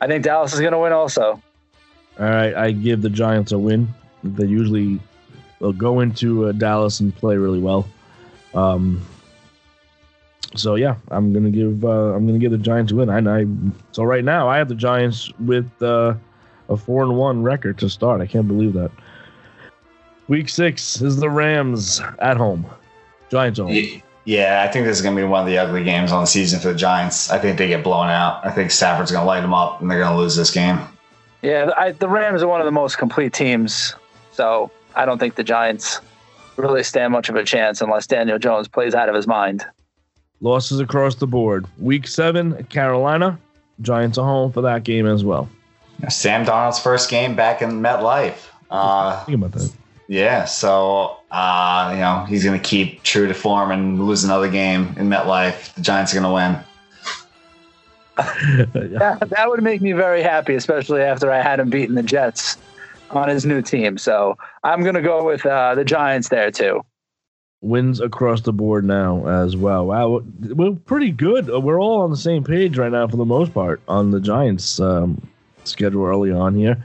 [0.00, 1.40] I think Dallas is gonna win also.
[2.18, 3.92] All right, I give the Giants a win.
[4.24, 4.98] They usually
[5.60, 7.88] will go into uh, Dallas and play really well.
[8.54, 9.04] Um,
[10.54, 13.10] so yeah, I'm gonna give uh, I'm gonna give the Giants a win.
[13.10, 13.46] I, I
[13.92, 16.14] so right now I have the Giants with uh,
[16.68, 18.20] a four and one record to start.
[18.20, 18.90] I can't believe that.
[20.28, 22.66] Week six is the Rams at home.
[23.30, 24.02] Giants home.
[24.24, 26.26] Yeah, I think this is going to be one of the ugly games on the
[26.26, 27.30] season for the Giants.
[27.30, 28.44] I think they get blown out.
[28.44, 30.80] I think Stafford's going to light them up and they're going to lose this game.
[31.42, 33.94] Yeah, I, the Rams are one of the most complete teams,
[34.32, 36.00] so I don't think the Giants
[36.56, 39.64] really stand much of a chance unless Daniel Jones plays out of his mind.
[40.40, 41.66] Losses across the board.
[41.78, 43.38] Week seven, Carolina.
[43.82, 45.48] Giants are home for that game as well.
[46.08, 48.48] Sam Darnold's first game back in MetLife.
[48.70, 49.72] Uh, Think about that.
[50.08, 54.50] yeah, so uh, you know he's going to keep true to form and lose another
[54.50, 55.74] game in MetLife.
[55.74, 56.62] The Giants are going to win.
[58.72, 62.56] That, that would make me very happy, especially after I had him beating the Jets
[63.10, 63.98] on his new team.
[63.98, 66.82] So I'm going to go with uh, the Giants there too.
[67.62, 69.86] Wins across the board now as well.
[69.86, 71.48] Wow, we're pretty good.
[71.48, 74.78] We're all on the same page right now for the most part on the Giants
[74.78, 75.26] um,
[75.64, 76.84] schedule early on here.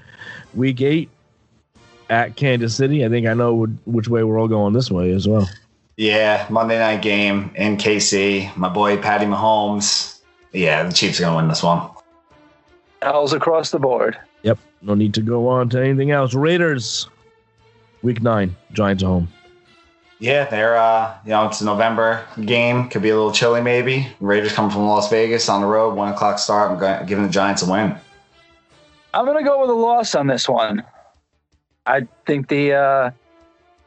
[0.55, 1.09] Week eight
[2.09, 3.05] at Kansas City.
[3.05, 5.47] I think I know which way we're all going this way as well.
[5.97, 8.55] Yeah, Monday night game in KC.
[8.57, 10.19] My boy Patty Mahomes.
[10.53, 11.89] Yeah, the Chiefs are gonna win this one.
[13.01, 14.17] L's across the board.
[14.43, 14.57] Yep.
[14.81, 16.33] No need to go on to anything else.
[16.33, 17.09] Raiders,
[18.01, 18.55] week nine.
[18.73, 19.27] Giants at home.
[20.19, 22.89] Yeah, they're uh, you know, it's a November game.
[22.89, 24.07] Could be a little chilly, maybe.
[24.19, 26.71] Raiders coming from Las Vegas on the road, one o'clock start.
[26.71, 27.95] I'm going, giving the Giants a win.
[29.13, 30.83] I'm going to go with a loss on this one.
[31.87, 33.11] I think the uh,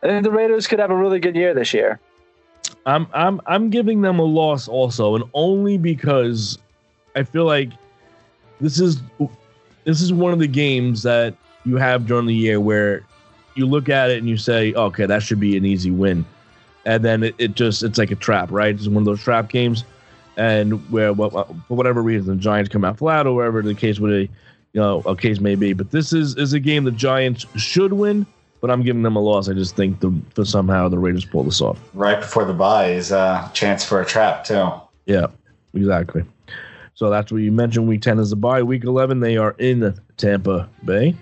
[0.03, 2.01] I think the Raiders could have a really good year this year.
[2.85, 6.59] I'm I'm I'm giving them a loss also, and only because
[7.15, 7.71] I feel like
[8.61, 9.01] this is
[9.85, 13.05] this is one of the games that you have during the year where
[13.55, 16.25] you look at it and you say, okay, that should be an easy win,
[16.85, 18.75] and then it, it just it's like a trap, right?
[18.75, 19.85] It's one of those trap games,
[20.37, 21.31] and where well,
[21.69, 24.31] for whatever reason the Giants come out flat or whatever the case would be,
[24.73, 25.73] you know, a case may be.
[25.73, 28.27] But this is is a game the Giants should win
[28.65, 29.51] but I'm giving them a loss.
[29.51, 31.79] I just think the for somehow the Raiders pull this off.
[31.93, 34.71] Right before the bye is a chance for a trap too.
[35.05, 35.27] Yeah,
[35.75, 36.25] exactly.
[36.95, 37.89] So that's what you mentioned.
[37.89, 38.63] Week ten is a bye.
[38.63, 41.15] Week eleven they are in Tampa Bay.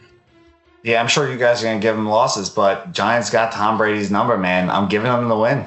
[0.83, 4.11] Yeah, I'm sure you guys are gonna give them losses, but Giants got Tom Brady's
[4.11, 4.68] number, man.
[4.68, 5.64] I'm giving them the win.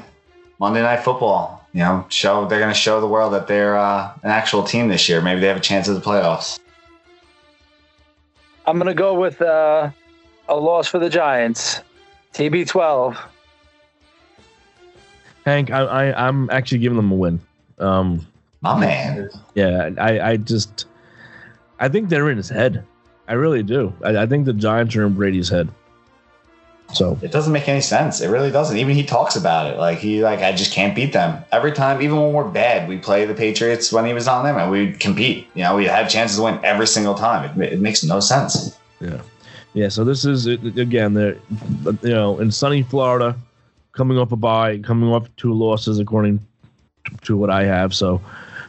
[0.60, 1.66] Monday Night Football.
[1.74, 5.10] You know, show they're gonna show the world that they're uh, an actual team this
[5.10, 5.22] year.
[5.22, 6.60] Maybe they have a chance at the playoffs.
[8.66, 9.90] I'm gonna go with uh,
[10.48, 11.82] a loss for the Giants.
[12.34, 13.18] TB12.
[15.46, 17.40] Hank, I, I I'm actually giving them a win.
[17.80, 18.28] Um,
[18.66, 19.30] My man.
[19.54, 20.86] Yeah, I I just
[21.80, 22.84] I think they're in his head.
[23.28, 23.94] I really do.
[24.04, 25.70] I, I think the Giants are in Brady's head.
[26.94, 28.22] So it doesn't make any sense.
[28.22, 28.78] It really doesn't.
[28.78, 29.78] Even he talks about it.
[29.78, 31.44] Like he like I just can't beat them.
[31.52, 34.58] Every time, even when we're bad, we play the Patriots when he was on them
[34.58, 35.48] and we compete.
[35.56, 37.62] You know, we had chances to win every single time.
[37.62, 38.78] It, it makes no sense.
[39.00, 39.22] Yeah.
[39.74, 41.38] Yeah, so this is again, the
[42.02, 43.36] you know in sunny Florida,
[43.92, 46.40] coming off a bye, coming off two losses according
[47.24, 47.94] to what I have.
[47.94, 48.22] So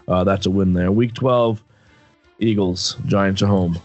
[0.09, 0.90] uh, that's a win there.
[0.90, 1.62] Week twelve,
[2.38, 3.80] Eagles, Giants are home.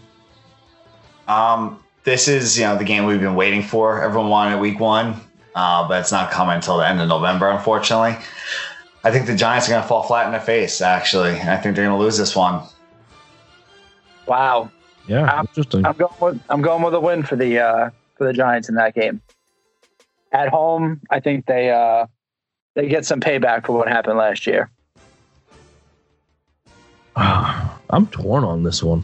[1.28, 4.02] Um, this is you know the game we've been waiting for.
[4.02, 5.20] Everyone wanted week one,
[5.54, 8.16] uh, but it's not coming until the end of November, unfortunately.
[9.04, 10.80] I think the Giants are going to fall flat in their face.
[10.80, 12.62] Actually, I think they're going to lose this one.
[14.26, 14.70] Wow,
[15.08, 15.84] yeah, I'm, interesting.
[15.84, 18.76] I'm going with I'm going with a win for the uh, for the Giants in
[18.76, 19.20] that game.
[20.30, 22.06] At home, I think they uh,
[22.74, 24.70] they get some payback for what happened last year.
[27.16, 29.02] I'm torn on this one.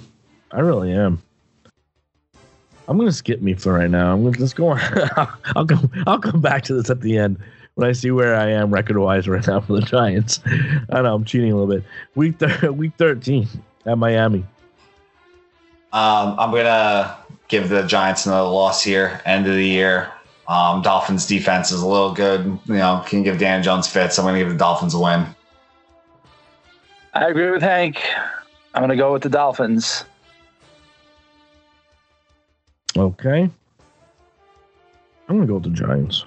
[0.50, 1.22] I really am.
[2.88, 4.14] I'm gonna skip me for right now.
[4.14, 4.80] I'm gonna let's go on.
[5.56, 5.90] I'll come.
[6.06, 7.38] I'll come back to this at the end
[7.74, 10.40] when I see where I am record wise right now for the Giants.
[10.90, 11.84] I know I'm cheating a little bit.
[12.14, 12.36] Week
[12.72, 13.46] week 13
[13.84, 14.44] at Miami.
[15.92, 17.14] Um, I'm gonna
[17.48, 19.20] give the Giants another loss here.
[19.26, 20.10] End of the year.
[20.48, 22.46] Um, Dolphins defense is a little good.
[22.64, 24.18] You know, can give Dan Jones fits.
[24.18, 25.26] I'm gonna give the Dolphins a win.
[27.18, 28.00] I agree with Hank.
[28.74, 30.04] I'm gonna go with the Dolphins.
[32.96, 33.50] Okay.
[35.28, 36.24] I'm gonna go with the Giants.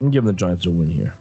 [0.00, 1.12] I'm giving the Giants a win here.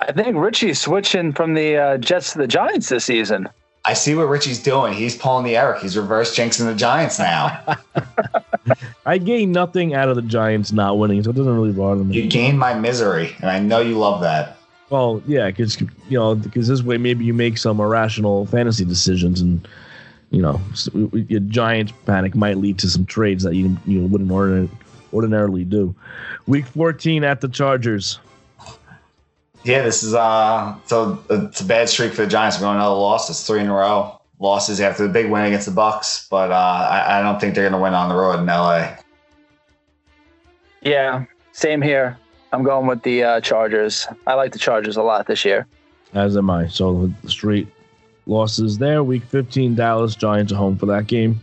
[0.00, 3.48] I think Richie's switching from the uh, Jets to the Giants this season.
[3.86, 4.92] I see what Richie's doing.
[4.92, 5.80] He's pulling the Eric.
[5.80, 7.78] He's reverse jinxing the Giants now.
[9.06, 12.14] I gain nothing out of the Giants not winning, so it doesn't really bother me.
[12.14, 14.57] You gain my misery, and I know you love that.
[14.90, 19.40] Well, yeah, because you know, because this way maybe you make some irrational fantasy decisions,
[19.40, 19.66] and
[20.30, 20.60] you know,
[21.12, 24.70] your giant panic might lead to some trades that you you wouldn't ordinarily,
[25.12, 25.94] ordinarily do.
[26.46, 28.18] Week 14 at the Chargers.
[29.64, 32.56] Yeah, this is uh so it's a bad streak for the Giants.
[32.56, 33.28] We're going another loss.
[33.28, 36.54] It's three in a row losses after the big win against the Bucks, but uh,
[36.54, 38.96] I, I don't think they're going to win on the road in LA.
[40.80, 42.16] Yeah, same here.
[42.52, 44.06] I'm going with the uh, Chargers.
[44.26, 45.66] I like the Chargers a lot this year.
[46.14, 46.68] As am I.
[46.68, 47.68] So the straight
[48.26, 49.02] losses there.
[49.04, 51.40] Week 15, Dallas Giants are home for that game.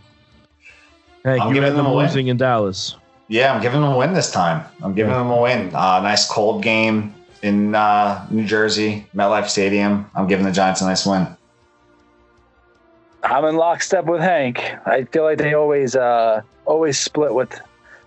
[1.24, 2.28] Hey, I'm you giving had them them a win.
[2.28, 2.96] in Dallas.
[3.28, 4.64] Yeah, I'm giving them a win this time.
[4.84, 5.74] I'm giving them a win.
[5.74, 10.10] Uh, nice cold game in uh, New Jersey, MetLife Stadium.
[10.16, 11.28] I'm giving the Giants a nice win.
[13.24, 14.60] I'm in lockstep with Hank.
[14.86, 17.60] I feel like they always uh, always split with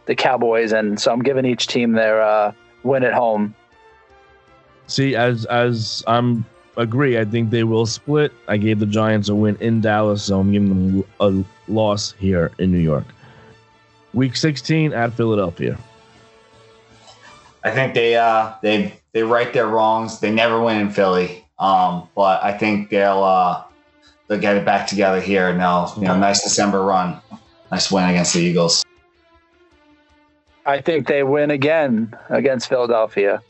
[0.06, 2.52] the Cowboys, and so I'm giving each team their uh,
[2.88, 3.54] win at home.
[4.86, 6.44] See, as as I'm
[6.78, 7.18] agree.
[7.18, 8.32] I think they will split.
[8.46, 12.52] I gave the Giants a win in Dallas, so I'm giving them a loss here
[12.58, 13.04] in New York.
[14.14, 15.78] Week 16 at Philadelphia.
[17.64, 20.20] I think they uh they they right their wrongs.
[20.20, 21.44] They never win in Philly.
[21.58, 23.64] Um, but I think they'll uh
[24.28, 27.20] they'll get it back together here and they'll you know nice December run.
[27.70, 28.84] Nice win against the Eagles.
[30.68, 33.40] I think they win again against Philadelphia.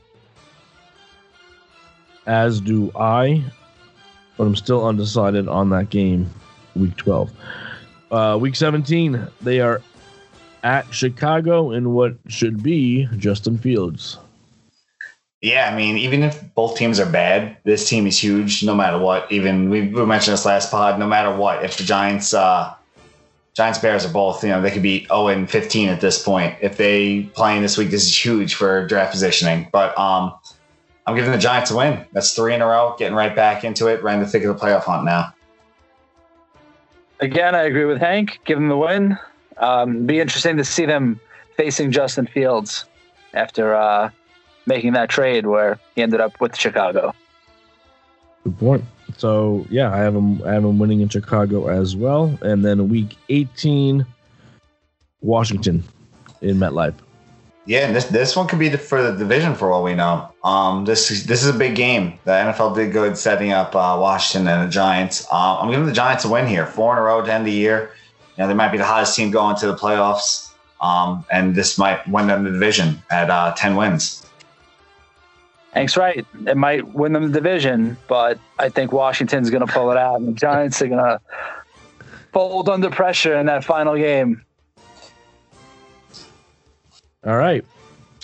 [2.29, 3.43] As do I,
[4.37, 6.31] but I'm still undecided on that game,
[6.77, 7.33] week 12.
[8.13, 9.83] Uh, week 17, they are
[10.63, 14.19] at Chicago in what should be Justin Fields.
[15.41, 18.99] Yeah, I mean, even if both teams are bad, this team is huge no matter
[18.99, 19.31] what.
[19.33, 22.75] Even we, we mentioned this last pod, no matter what, if the Giants uh
[23.59, 26.55] Giants Bears are both, you know, they could be 0 and 15 at this point.
[26.61, 29.67] If they playing this week, this is huge for draft positioning.
[29.73, 30.33] But um
[31.05, 32.05] I'm giving the Giants a win.
[32.13, 34.57] That's three in a row, getting right back into it, right in the thick of
[34.57, 35.35] the playoff hunt now.
[37.19, 38.39] Again, I agree with Hank.
[38.45, 39.19] Give them the win.
[39.57, 41.19] Um, be interesting to see them
[41.57, 42.85] facing Justin Fields
[43.35, 44.11] after uh,
[44.67, 47.13] making that trade where he ended up with Chicago.
[48.45, 48.85] Good point.
[49.17, 50.43] So yeah, I have him.
[50.45, 54.05] I have him winning in Chicago as well, and then week 18,
[55.21, 55.83] Washington
[56.41, 56.95] in MetLife.
[57.67, 60.29] Yeah, and this this one could be for the division for all we know.
[60.43, 62.19] Um, this is- this is a big game.
[62.25, 65.27] The NFL did good setting up uh, Washington and the Giants.
[65.31, 67.53] Um, I'm giving the Giants a win here, four in a row to end the
[67.53, 67.91] year.
[68.37, 70.51] You know, they might be the hottest team going to the playoffs,
[70.81, 74.25] um, and this might win them the division at uh, ten wins.
[75.79, 76.27] Hank's right.
[76.45, 80.19] It might win them the division, but I think Washington's going to pull it out,
[80.19, 81.21] and the Giants are going to
[82.33, 84.45] fold under pressure in that final game.
[87.25, 87.65] All right,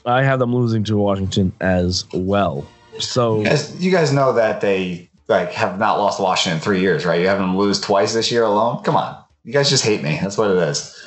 [0.05, 2.66] I have them losing to Washington as well.
[2.98, 6.80] So You guys, you guys know that they like have not lost Washington in three
[6.80, 7.20] years, right?
[7.20, 8.82] You have them lose twice this year alone.
[8.82, 10.18] Come on, you guys just hate me.
[10.20, 11.00] That's what it is.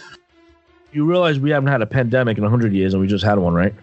[0.94, 3.54] you realize we haven't had a pandemic in 100 years, and we just had one,
[3.54, 3.74] right?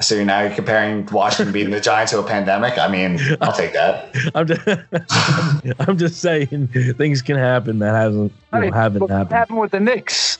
[0.00, 2.78] So now you're now comparing Washington beating the Giants to a pandemic.
[2.78, 4.14] I mean, I'll take that.
[4.34, 9.32] I'm just, I'm just saying things can happen that hasn't you know, haven't what happened.
[9.32, 10.38] happened with the Knicks?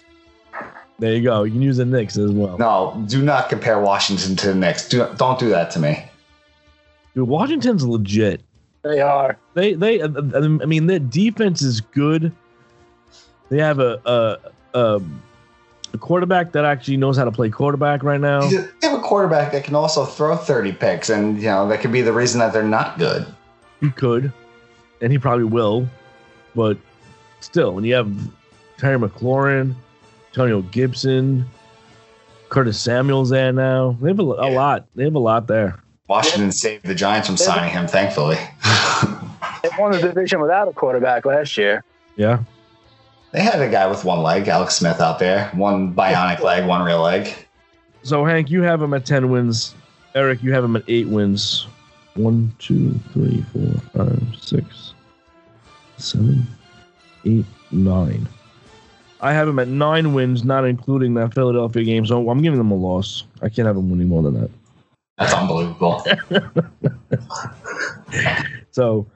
[0.99, 1.45] There you go.
[1.45, 2.59] You can use the Knicks as well.
[2.59, 4.89] No, do not compare Washington to the Knicks.
[4.89, 6.05] Do don't do that to me.
[7.15, 8.43] Dude, Washington's legit.
[8.83, 9.37] They are.
[9.55, 12.33] They they uh, I mean their defense is good.
[13.51, 15.03] They have a a, a,
[15.93, 18.49] a quarterback that actually knows how to play quarterback right now.
[18.49, 21.93] They have a quarterback that can also throw 30 picks, and you know that could
[21.93, 23.26] be the reason that they're not good.
[23.80, 24.32] He could,
[25.01, 25.88] and he probably will,
[26.55, 26.76] but
[27.41, 28.11] still, when you have
[28.78, 29.74] Terry McLaurin,
[30.28, 31.45] Antonio Gibson,
[32.51, 34.57] Curtis Samuel's there now, they have a, a Yeah.
[34.57, 34.86] lot.
[34.95, 35.80] They have a lot there.
[36.09, 38.36] Washington saved the Giants from signing him, thankfully.
[39.62, 41.84] They won the division without a quarterback last year.
[42.16, 42.38] Yeah,
[43.33, 45.49] they had a guy with one leg, Alex Smith, out there.
[45.55, 47.28] One bionic leg, one real leg.
[48.03, 49.74] So Hank, you have him at ten wins.
[50.14, 51.66] Eric, you have him at eight wins.
[52.14, 54.95] One, two, three, four, five, six,
[55.97, 56.47] seven,
[57.24, 58.28] eight, nine.
[59.20, 62.07] I have him at nine wins, not including that Philadelphia game.
[62.07, 63.24] So I'm giving them a loss.
[63.43, 64.51] I can't have him winning more than that.
[65.18, 66.05] That's unbelievable.
[68.72, 69.07] So,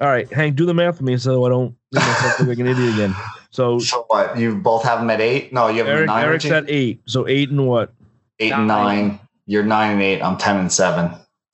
[0.00, 2.58] all right, Hank, do the math for me so I don't make myself look like
[2.58, 3.14] an idiot again.
[3.50, 4.38] So so what?
[4.38, 5.52] You both have them at eight?
[5.52, 6.24] No, you have Eric, nine.
[6.24, 6.54] Eric's Richie?
[6.54, 7.00] at eight.
[7.06, 7.92] So eight and what?
[8.40, 9.20] eight and nine.
[9.46, 10.22] You're nine and eight.
[10.22, 11.06] I'm ten and seven.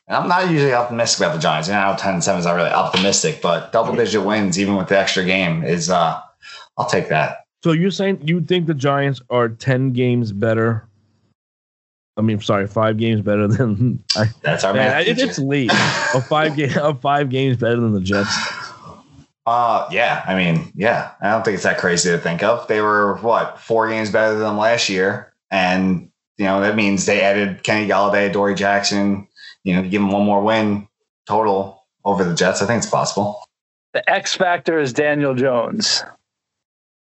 [0.07, 1.69] And I'm not usually optimistic about the Giants.
[1.69, 4.89] You know, ten and seven is not really optimistic, but double digit wins, even with
[4.89, 6.21] the extra game, is uh
[6.77, 7.47] I'll take that.
[7.63, 10.87] So you're saying you think the Giants are ten games better?
[12.17, 15.71] I mean, sorry, five games better than I, That's our man, it, it's late.
[16.15, 18.33] A five game, a five games better than the Jets.
[19.47, 21.11] Uh yeah, I mean, yeah.
[21.21, 22.67] I don't think it's that crazy to think of.
[22.67, 25.33] They were what, four games better than last year.
[25.51, 29.29] And you know, that means they added Kenny Golladay, Dory Jackson,
[29.63, 30.89] you know, to give them one more win
[31.27, 32.63] total over the Jets.
[32.63, 33.41] I think it's possible.
[33.93, 36.03] The X factor is Daniel Jones.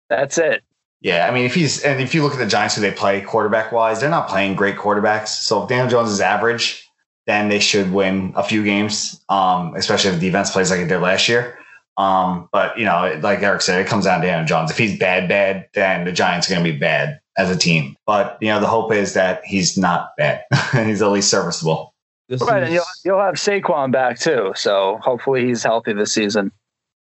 [0.09, 0.63] That's it.
[1.01, 3.21] Yeah, I mean, if he's and if you look at the Giants who they play
[3.21, 5.27] quarterback wise, they're not playing great quarterbacks.
[5.27, 6.87] So if Daniel Jones is average,
[7.27, 10.87] then they should win a few games, um, especially if the defense plays like it
[10.87, 11.59] did last year.
[11.97, 14.69] Um, but you know, like Eric said, it comes down to Daniel Jones.
[14.71, 17.95] If he's bad, bad, then the Giants are going to be bad as a team.
[18.05, 20.43] But you know, the hope is that he's not bad.
[20.73, 21.93] And he's at least serviceable.
[22.29, 24.51] This Right, is- and you'll you'll have Saquon back too.
[24.55, 26.51] So hopefully he's healthy this season.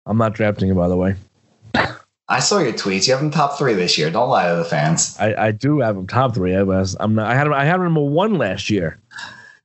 [0.05, 1.15] I'm not drafting him, by the way.
[2.29, 3.07] I saw your tweets.
[3.07, 4.09] You have him top three this year.
[4.09, 5.15] Don't lie to the fans.
[5.19, 6.55] I, I do have him top three.
[6.55, 7.29] I was I'm not.
[7.29, 7.53] I had him.
[7.53, 8.99] I had him number one last year.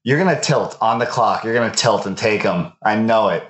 [0.05, 1.45] You're gonna tilt on the clock.
[1.45, 2.73] You're gonna tilt and take them.
[2.85, 3.45] I know it.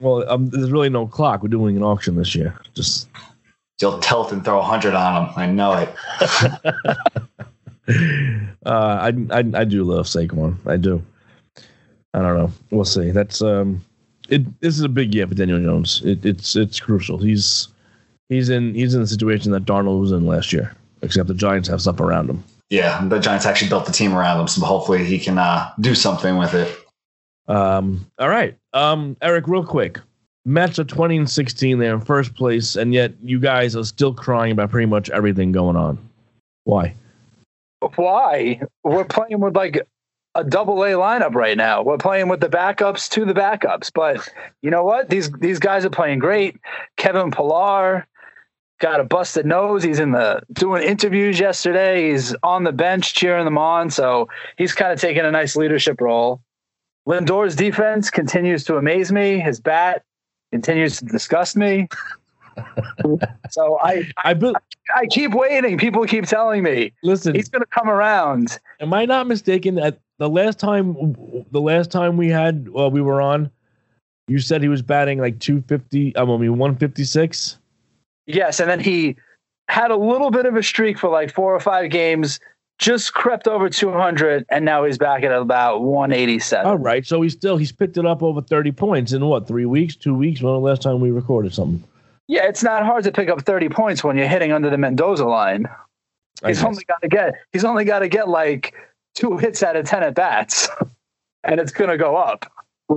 [0.00, 1.42] Well, um, there's really no clock.
[1.42, 2.58] We're doing an auction this year.
[2.74, 3.08] Just
[3.80, 5.34] You'll tilt and throw a hundred on them.
[5.36, 5.88] I know it.
[8.66, 10.56] uh, I, I I do love Saquon.
[10.66, 11.02] I do.
[12.12, 12.52] I don't know.
[12.70, 13.10] We'll see.
[13.10, 13.82] That's um,
[14.28, 14.60] it.
[14.60, 16.02] This is a big year for Daniel Jones.
[16.04, 17.16] It, it's it's crucial.
[17.16, 17.68] He's
[18.28, 21.68] he's in he's in the situation that Darnold was in last year, except the Giants
[21.68, 22.44] have stuff around him.
[22.68, 25.94] Yeah, the Giants actually built the team around him, so hopefully he can uh, do
[25.94, 26.79] something with it.
[27.50, 29.98] Um, all right, um, Eric, real quick.
[30.44, 31.78] Mets are 20 and 16.
[31.78, 35.50] They're in first place, and yet you guys are still crying about pretty much everything
[35.52, 35.98] going on.
[36.64, 36.94] Why?
[37.96, 38.60] Why?
[38.84, 39.84] We're playing with like
[40.36, 41.82] a double A lineup right now.
[41.82, 43.90] We're playing with the backups to the backups.
[43.92, 44.26] But
[44.62, 45.10] you know what?
[45.10, 46.56] These these guys are playing great.
[46.96, 48.06] Kevin Pillar
[48.80, 49.82] got a busted nose.
[49.82, 52.10] He's in the doing interviews yesterday.
[52.12, 53.90] He's on the bench cheering them on.
[53.90, 56.40] So he's kind of taking a nice leadership role.
[57.10, 59.40] Lindor's defense continues to amaze me.
[59.40, 60.04] His bat
[60.52, 61.88] continues to disgust me.
[63.50, 64.54] so I, I be-
[64.94, 65.76] I keep waiting.
[65.76, 67.34] People keep telling me listen.
[67.34, 68.60] he's going to come around.
[68.78, 69.74] Am I not mistaken?
[69.74, 71.16] That the last time,
[71.50, 73.50] the last time we had, well, we were on,
[74.28, 76.16] you said he was batting like 250.
[76.16, 77.58] I mean, 156.
[78.26, 79.16] Yes, and then he
[79.68, 82.38] had a little bit of a streak for like four or five games.
[82.80, 86.64] Just crept over 200, and now he's back at about 187.
[86.66, 89.66] All right, so he's still he's picked it up over 30 points in what three
[89.66, 90.40] weeks, two weeks?
[90.40, 91.84] When the last time we recorded something?
[92.26, 95.26] Yeah, it's not hard to pick up 30 points when you're hitting under the Mendoza
[95.26, 95.68] line.
[96.46, 98.72] He's only got to get he's only got to get like
[99.14, 100.66] two hits out of 10 at bats,
[101.44, 102.50] and it's going to go up.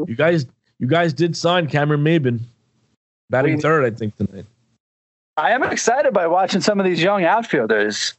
[0.08, 0.46] You guys,
[0.80, 2.40] you guys did sign Cameron Maybin,
[3.30, 4.46] batting We- third, I think tonight.
[5.36, 8.14] I am excited by watching some of these young outfielders,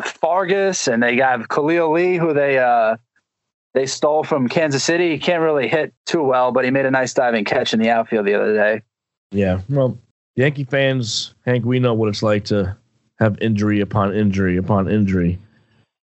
[0.00, 2.96] Fargas, and they got Khalil Lee, who they uh,
[3.74, 5.10] they stole from Kansas City.
[5.10, 7.90] He can't really hit too well, but he made a nice diving catch in the
[7.90, 8.82] outfield the other day.
[9.30, 9.98] Yeah, well,
[10.36, 12.76] Yankee fans, Hank, we know what it's like to
[13.18, 15.38] have injury upon injury upon injury.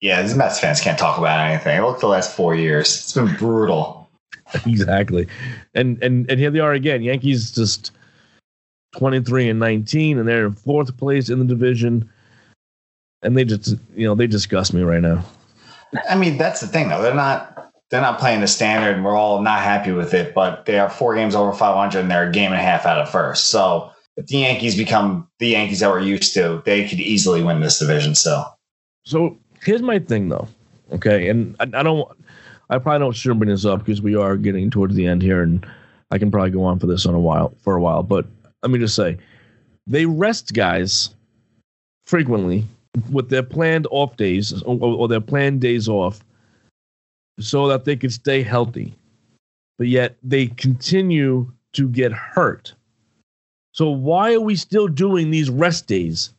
[0.02, 1.82] Yeah, these Mets fans can't talk about anything.
[1.82, 2.88] Look at the last four years.
[2.88, 4.10] It's been brutal.
[4.66, 5.28] exactly.
[5.74, 7.02] And and and here they are again.
[7.02, 7.92] Yankees just
[8.98, 12.10] 23 and 19 and they're in fourth place in the division.
[13.24, 15.24] And they just you know, they disgust me right now.
[16.09, 17.01] I mean, that's the thing though.
[17.01, 20.65] They're not they're not playing the standard and we're all not happy with it, but
[20.65, 23.09] they are four games over 500 and they're a game and a half out of
[23.09, 23.47] first.
[23.47, 27.61] So if the Yankees become the Yankees that we're used to, they could easily win
[27.61, 28.15] this division.
[28.15, 28.43] So
[29.05, 30.47] So here's my thing though.
[30.91, 31.30] Okay.
[31.30, 32.09] And I, I don't
[32.70, 35.41] I probably don't shouldn't bring this up because we are getting towards the end here
[35.41, 35.65] and
[36.11, 38.03] I can probably go on for this on a while for a while.
[38.03, 38.26] But
[38.63, 39.18] let me just say
[39.86, 41.15] they rest guys
[42.05, 42.65] frequently
[43.10, 46.24] with their planned off days or, or their planned days off
[47.39, 48.95] so that they can stay healthy.
[49.78, 52.74] But yet they continue to get hurt.
[53.74, 56.34] So why are we still doing these rest days?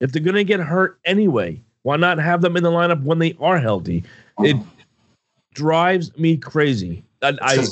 [0.00, 3.18] If they're going to get hurt anyway, why not have them in the lineup when
[3.18, 4.04] they are healthy?
[4.38, 4.56] It
[5.54, 7.04] drives me crazy.
[7.22, 7.66] I, I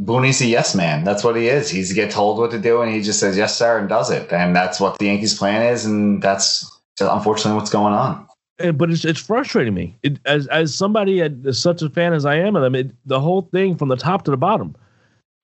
[0.00, 1.04] Booney's a yes man.
[1.04, 1.68] That's what he is.
[1.68, 4.32] He's get told what to do, and he just says yes, sir, and does it.
[4.32, 8.26] And that's what the Yankees' plan is, and that's unfortunately what's going on.
[8.58, 9.96] Eh, but it's it's frustrating me.
[10.02, 13.20] It, as as somebody as such a fan as I am of them, it, the
[13.20, 14.74] whole thing from the top to the bottom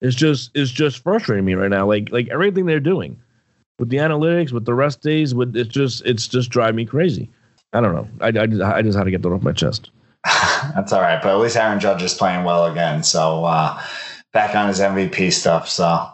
[0.00, 1.86] is just is just frustrating me right now.
[1.86, 3.18] Like like everything they're doing
[3.78, 7.30] with the analytics, with the rest days, with it's just it's just driving me crazy.
[7.72, 8.08] I don't know.
[8.20, 9.90] I, I, just, I just had to get that off my chest.
[10.74, 11.20] That's all right.
[11.22, 13.02] But at least Aaron Judge is playing well again.
[13.02, 13.80] So uh,
[14.32, 15.68] back on his MVP stuff.
[15.68, 16.08] So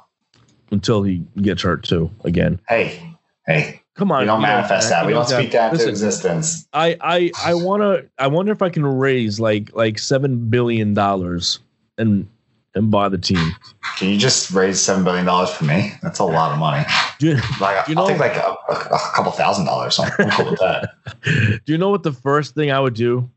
[0.73, 2.61] Until he gets hurt too again.
[2.69, 3.17] hey,
[3.47, 5.07] hey, Come on, we don't you know, manifest that.
[5.07, 6.67] We don't speak that into existence.
[6.73, 11.61] I I I wanna I wonder if I can raise like like seven billion dollars
[11.97, 12.29] and
[12.75, 13.53] and buy the team.
[13.99, 15.93] Can you just raise seven billion dollars for me?
[16.03, 16.85] That's a lot of money.
[17.21, 19.99] Do you, Like You I'll know- take like a, a, a couple thousand dollars.
[20.01, 20.95] I'm I'm cool with that.
[21.65, 23.31] do you know what the first thing I would do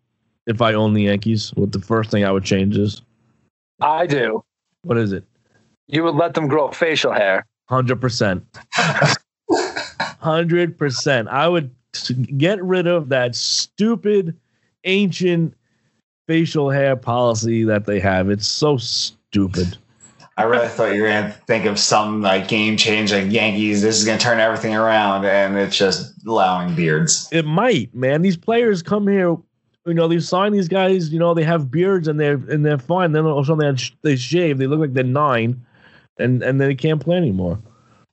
[0.47, 1.51] if I own the Yankees?
[1.53, 3.03] What the first thing I would change is?
[3.79, 4.43] I do.
[4.81, 5.23] What is it?
[5.85, 7.45] You would let them grow facial hair.
[7.69, 8.43] Hundred percent.
[10.27, 11.29] Hundred percent.
[11.29, 11.73] I would
[12.35, 14.35] get rid of that stupid,
[14.83, 15.53] ancient
[16.27, 18.29] facial hair policy that they have.
[18.29, 19.77] It's so stupid.
[20.35, 23.81] I really thought you were gonna think of some like game change, like Yankees.
[23.81, 27.29] This is gonna turn everything around, and it's just allowing beards.
[27.31, 28.21] It might, man.
[28.21, 29.37] These players come here,
[29.85, 32.77] you know, they sign these guys, you know, they have beards and they're and they're
[32.77, 33.13] fine.
[33.13, 35.65] Then all of a sudden they, they shave, they look like they're nine,
[36.19, 37.57] and and they can't play anymore.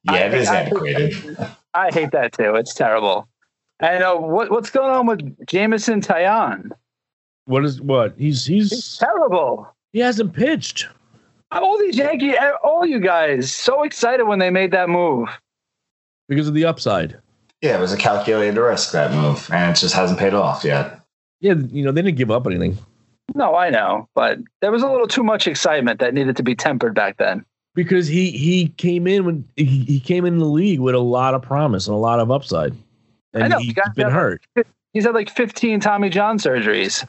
[0.04, 1.36] Yeah, it I- is I- antiquated.
[1.40, 1.56] I
[1.92, 2.54] hate that too.
[2.54, 3.28] It's terrible.
[3.80, 6.70] I know uh, what what's going on with Jameson Taillon.
[7.46, 8.14] What is what?
[8.16, 9.68] He's he's, He's terrible.
[9.92, 10.86] he hasn't pitched.
[11.52, 15.28] All these Yankee, all you guys, so excited when they made that move.
[16.28, 17.18] because of the upside.
[17.60, 21.00] Yeah, it was a calculated risk that move, and it just hasn't paid off yet.
[21.40, 22.78] Yeah, you know they didn't give up anything
[23.34, 26.54] No, I know, but there was a little too much excitement that needed to be
[26.54, 27.44] tempered back then.
[27.74, 31.34] Because he he came in when he, he came in the league with a lot
[31.34, 32.72] of promise and a lot of upside,
[33.32, 34.12] and I know, he's you got been that.
[34.12, 34.42] hurt.
[34.92, 37.04] He's had like 15 Tommy John surgeries.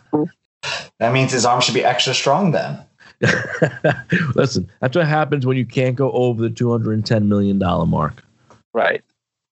[1.00, 2.80] That means his arm should be extra strong then.
[4.36, 7.60] Listen, that's what happens when you can't go over the two hundred and ten million
[7.60, 8.24] dollar mark.
[8.74, 9.04] Right.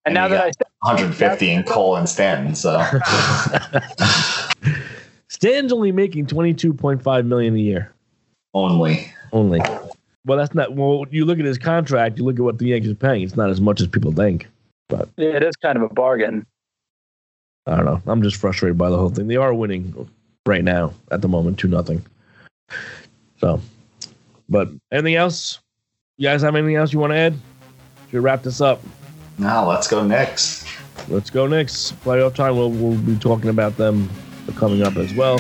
[0.06, 2.56] And, And now that I got- 150 in Cole and Stanton.
[2.56, 2.78] So
[5.30, 7.94] Stan's only making twenty two point five million a year.
[8.54, 9.12] only.
[9.32, 9.62] Only.
[10.26, 10.74] Well, that's not.
[10.74, 12.18] Well, you look at his contract.
[12.18, 13.24] You look at what the Yankees are paying.
[13.24, 14.48] It's not as much as people think.
[14.88, 16.46] But yeah, it is kind of a bargain.
[17.66, 18.02] I don't know.
[18.06, 19.28] I'm just frustrated by the whole thing.
[19.28, 20.10] They are winning
[20.46, 22.06] right now at the moment, two nothing.
[23.40, 23.62] So,
[24.50, 25.60] but anything else?
[26.18, 27.34] You guys have anything else you want to add?
[28.06, 28.82] Should we wrap this up?
[29.38, 30.66] Now let's go Knicks.
[31.10, 31.94] Let's go Knicks.
[32.04, 32.56] Playoff time.
[32.56, 34.10] We'll, we'll be talking about them
[34.56, 35.40] coming up as well.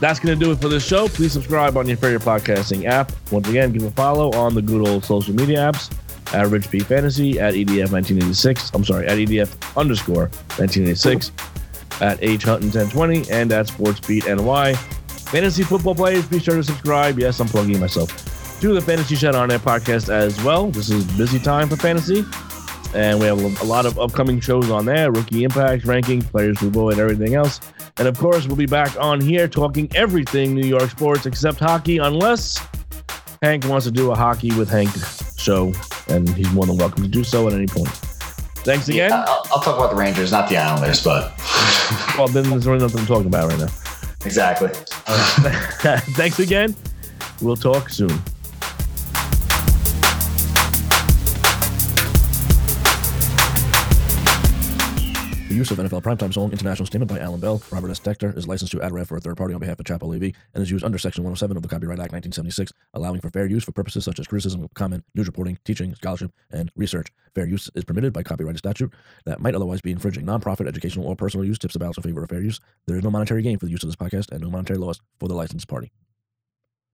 [0.00, 1.08] That's going to do it for this show.
[1.08, 3.12] Please subscribe on your favorite podcasting app.
[3.30, 5.90] Once again, give a follow on the good old social media apps
[6.34, 8.72] at Rich P Fantasy, at EDF 1986.
[8.74, 10.28] I'm sorry, at EDF underscore
[10.58, 11.32] 1986,
[12.02, 14.74] at H Hunting 1020, and at Sportsbeat NY.
[14.74, 17.18] Fantasy football players, be sure to subscribe.
[17.18, 20.70] Yes, I'm plugging myself to the Fantasy Shed on Air podcast as well.
[20.70, 22.24] This is busy time for fantasy
[22.94, 26.88] and we have a lot of upcoming shows on there rookie impact rankings players who
[26.88, 27.60] and everything else
[27.98, 31.98] and of course we'll be back on here talking everything new york sports except hockey
[31.98, 32.60] unless
[33.42, 34.90] hank wants to do a hockey with hank
[35.36, 35.72] show
[36.08, 37.88] and he's more than welcome to do so at any point.
[37.88, 39.10] Thanks again.
[39.10, 41.32] Yeah, I'll, I'll talk about the Rangers, not the Islanders, but
[42.18, 43.68] well then there's really nothing to talk about right now.
[44.24, 44.68] Exactly.
[46.14, 46.74] thanks again.
[47.40, 48.18] We'll talk soon
[55.56, 57.98] use of NFL Primetime Song International Statement by Alan Bell, Robert S.
[57.98, 60.62] Dexter, is licensed to AdRev for a third party on behalf of Chapo AV and
[60.62, 63.72] is used under Section 107 of the Copyright Act 1976, allowing for fair use for
[63.72, 67.08] purposes such as criticism, comment, news reporting, teaching, scholarship, and research.
[67.34, 68.92] Fair use is permitted by copyright statute
[69.24, 72.28] that might otherwise be infringing nonprofit, educational, or personal use tips balance in favor of
[72.28, 72.60] fair use.
[72.86, 75.00] There is no monetary gain for the use of this podcast and no monetary loss
[75.18, 75.90] for the licensed party.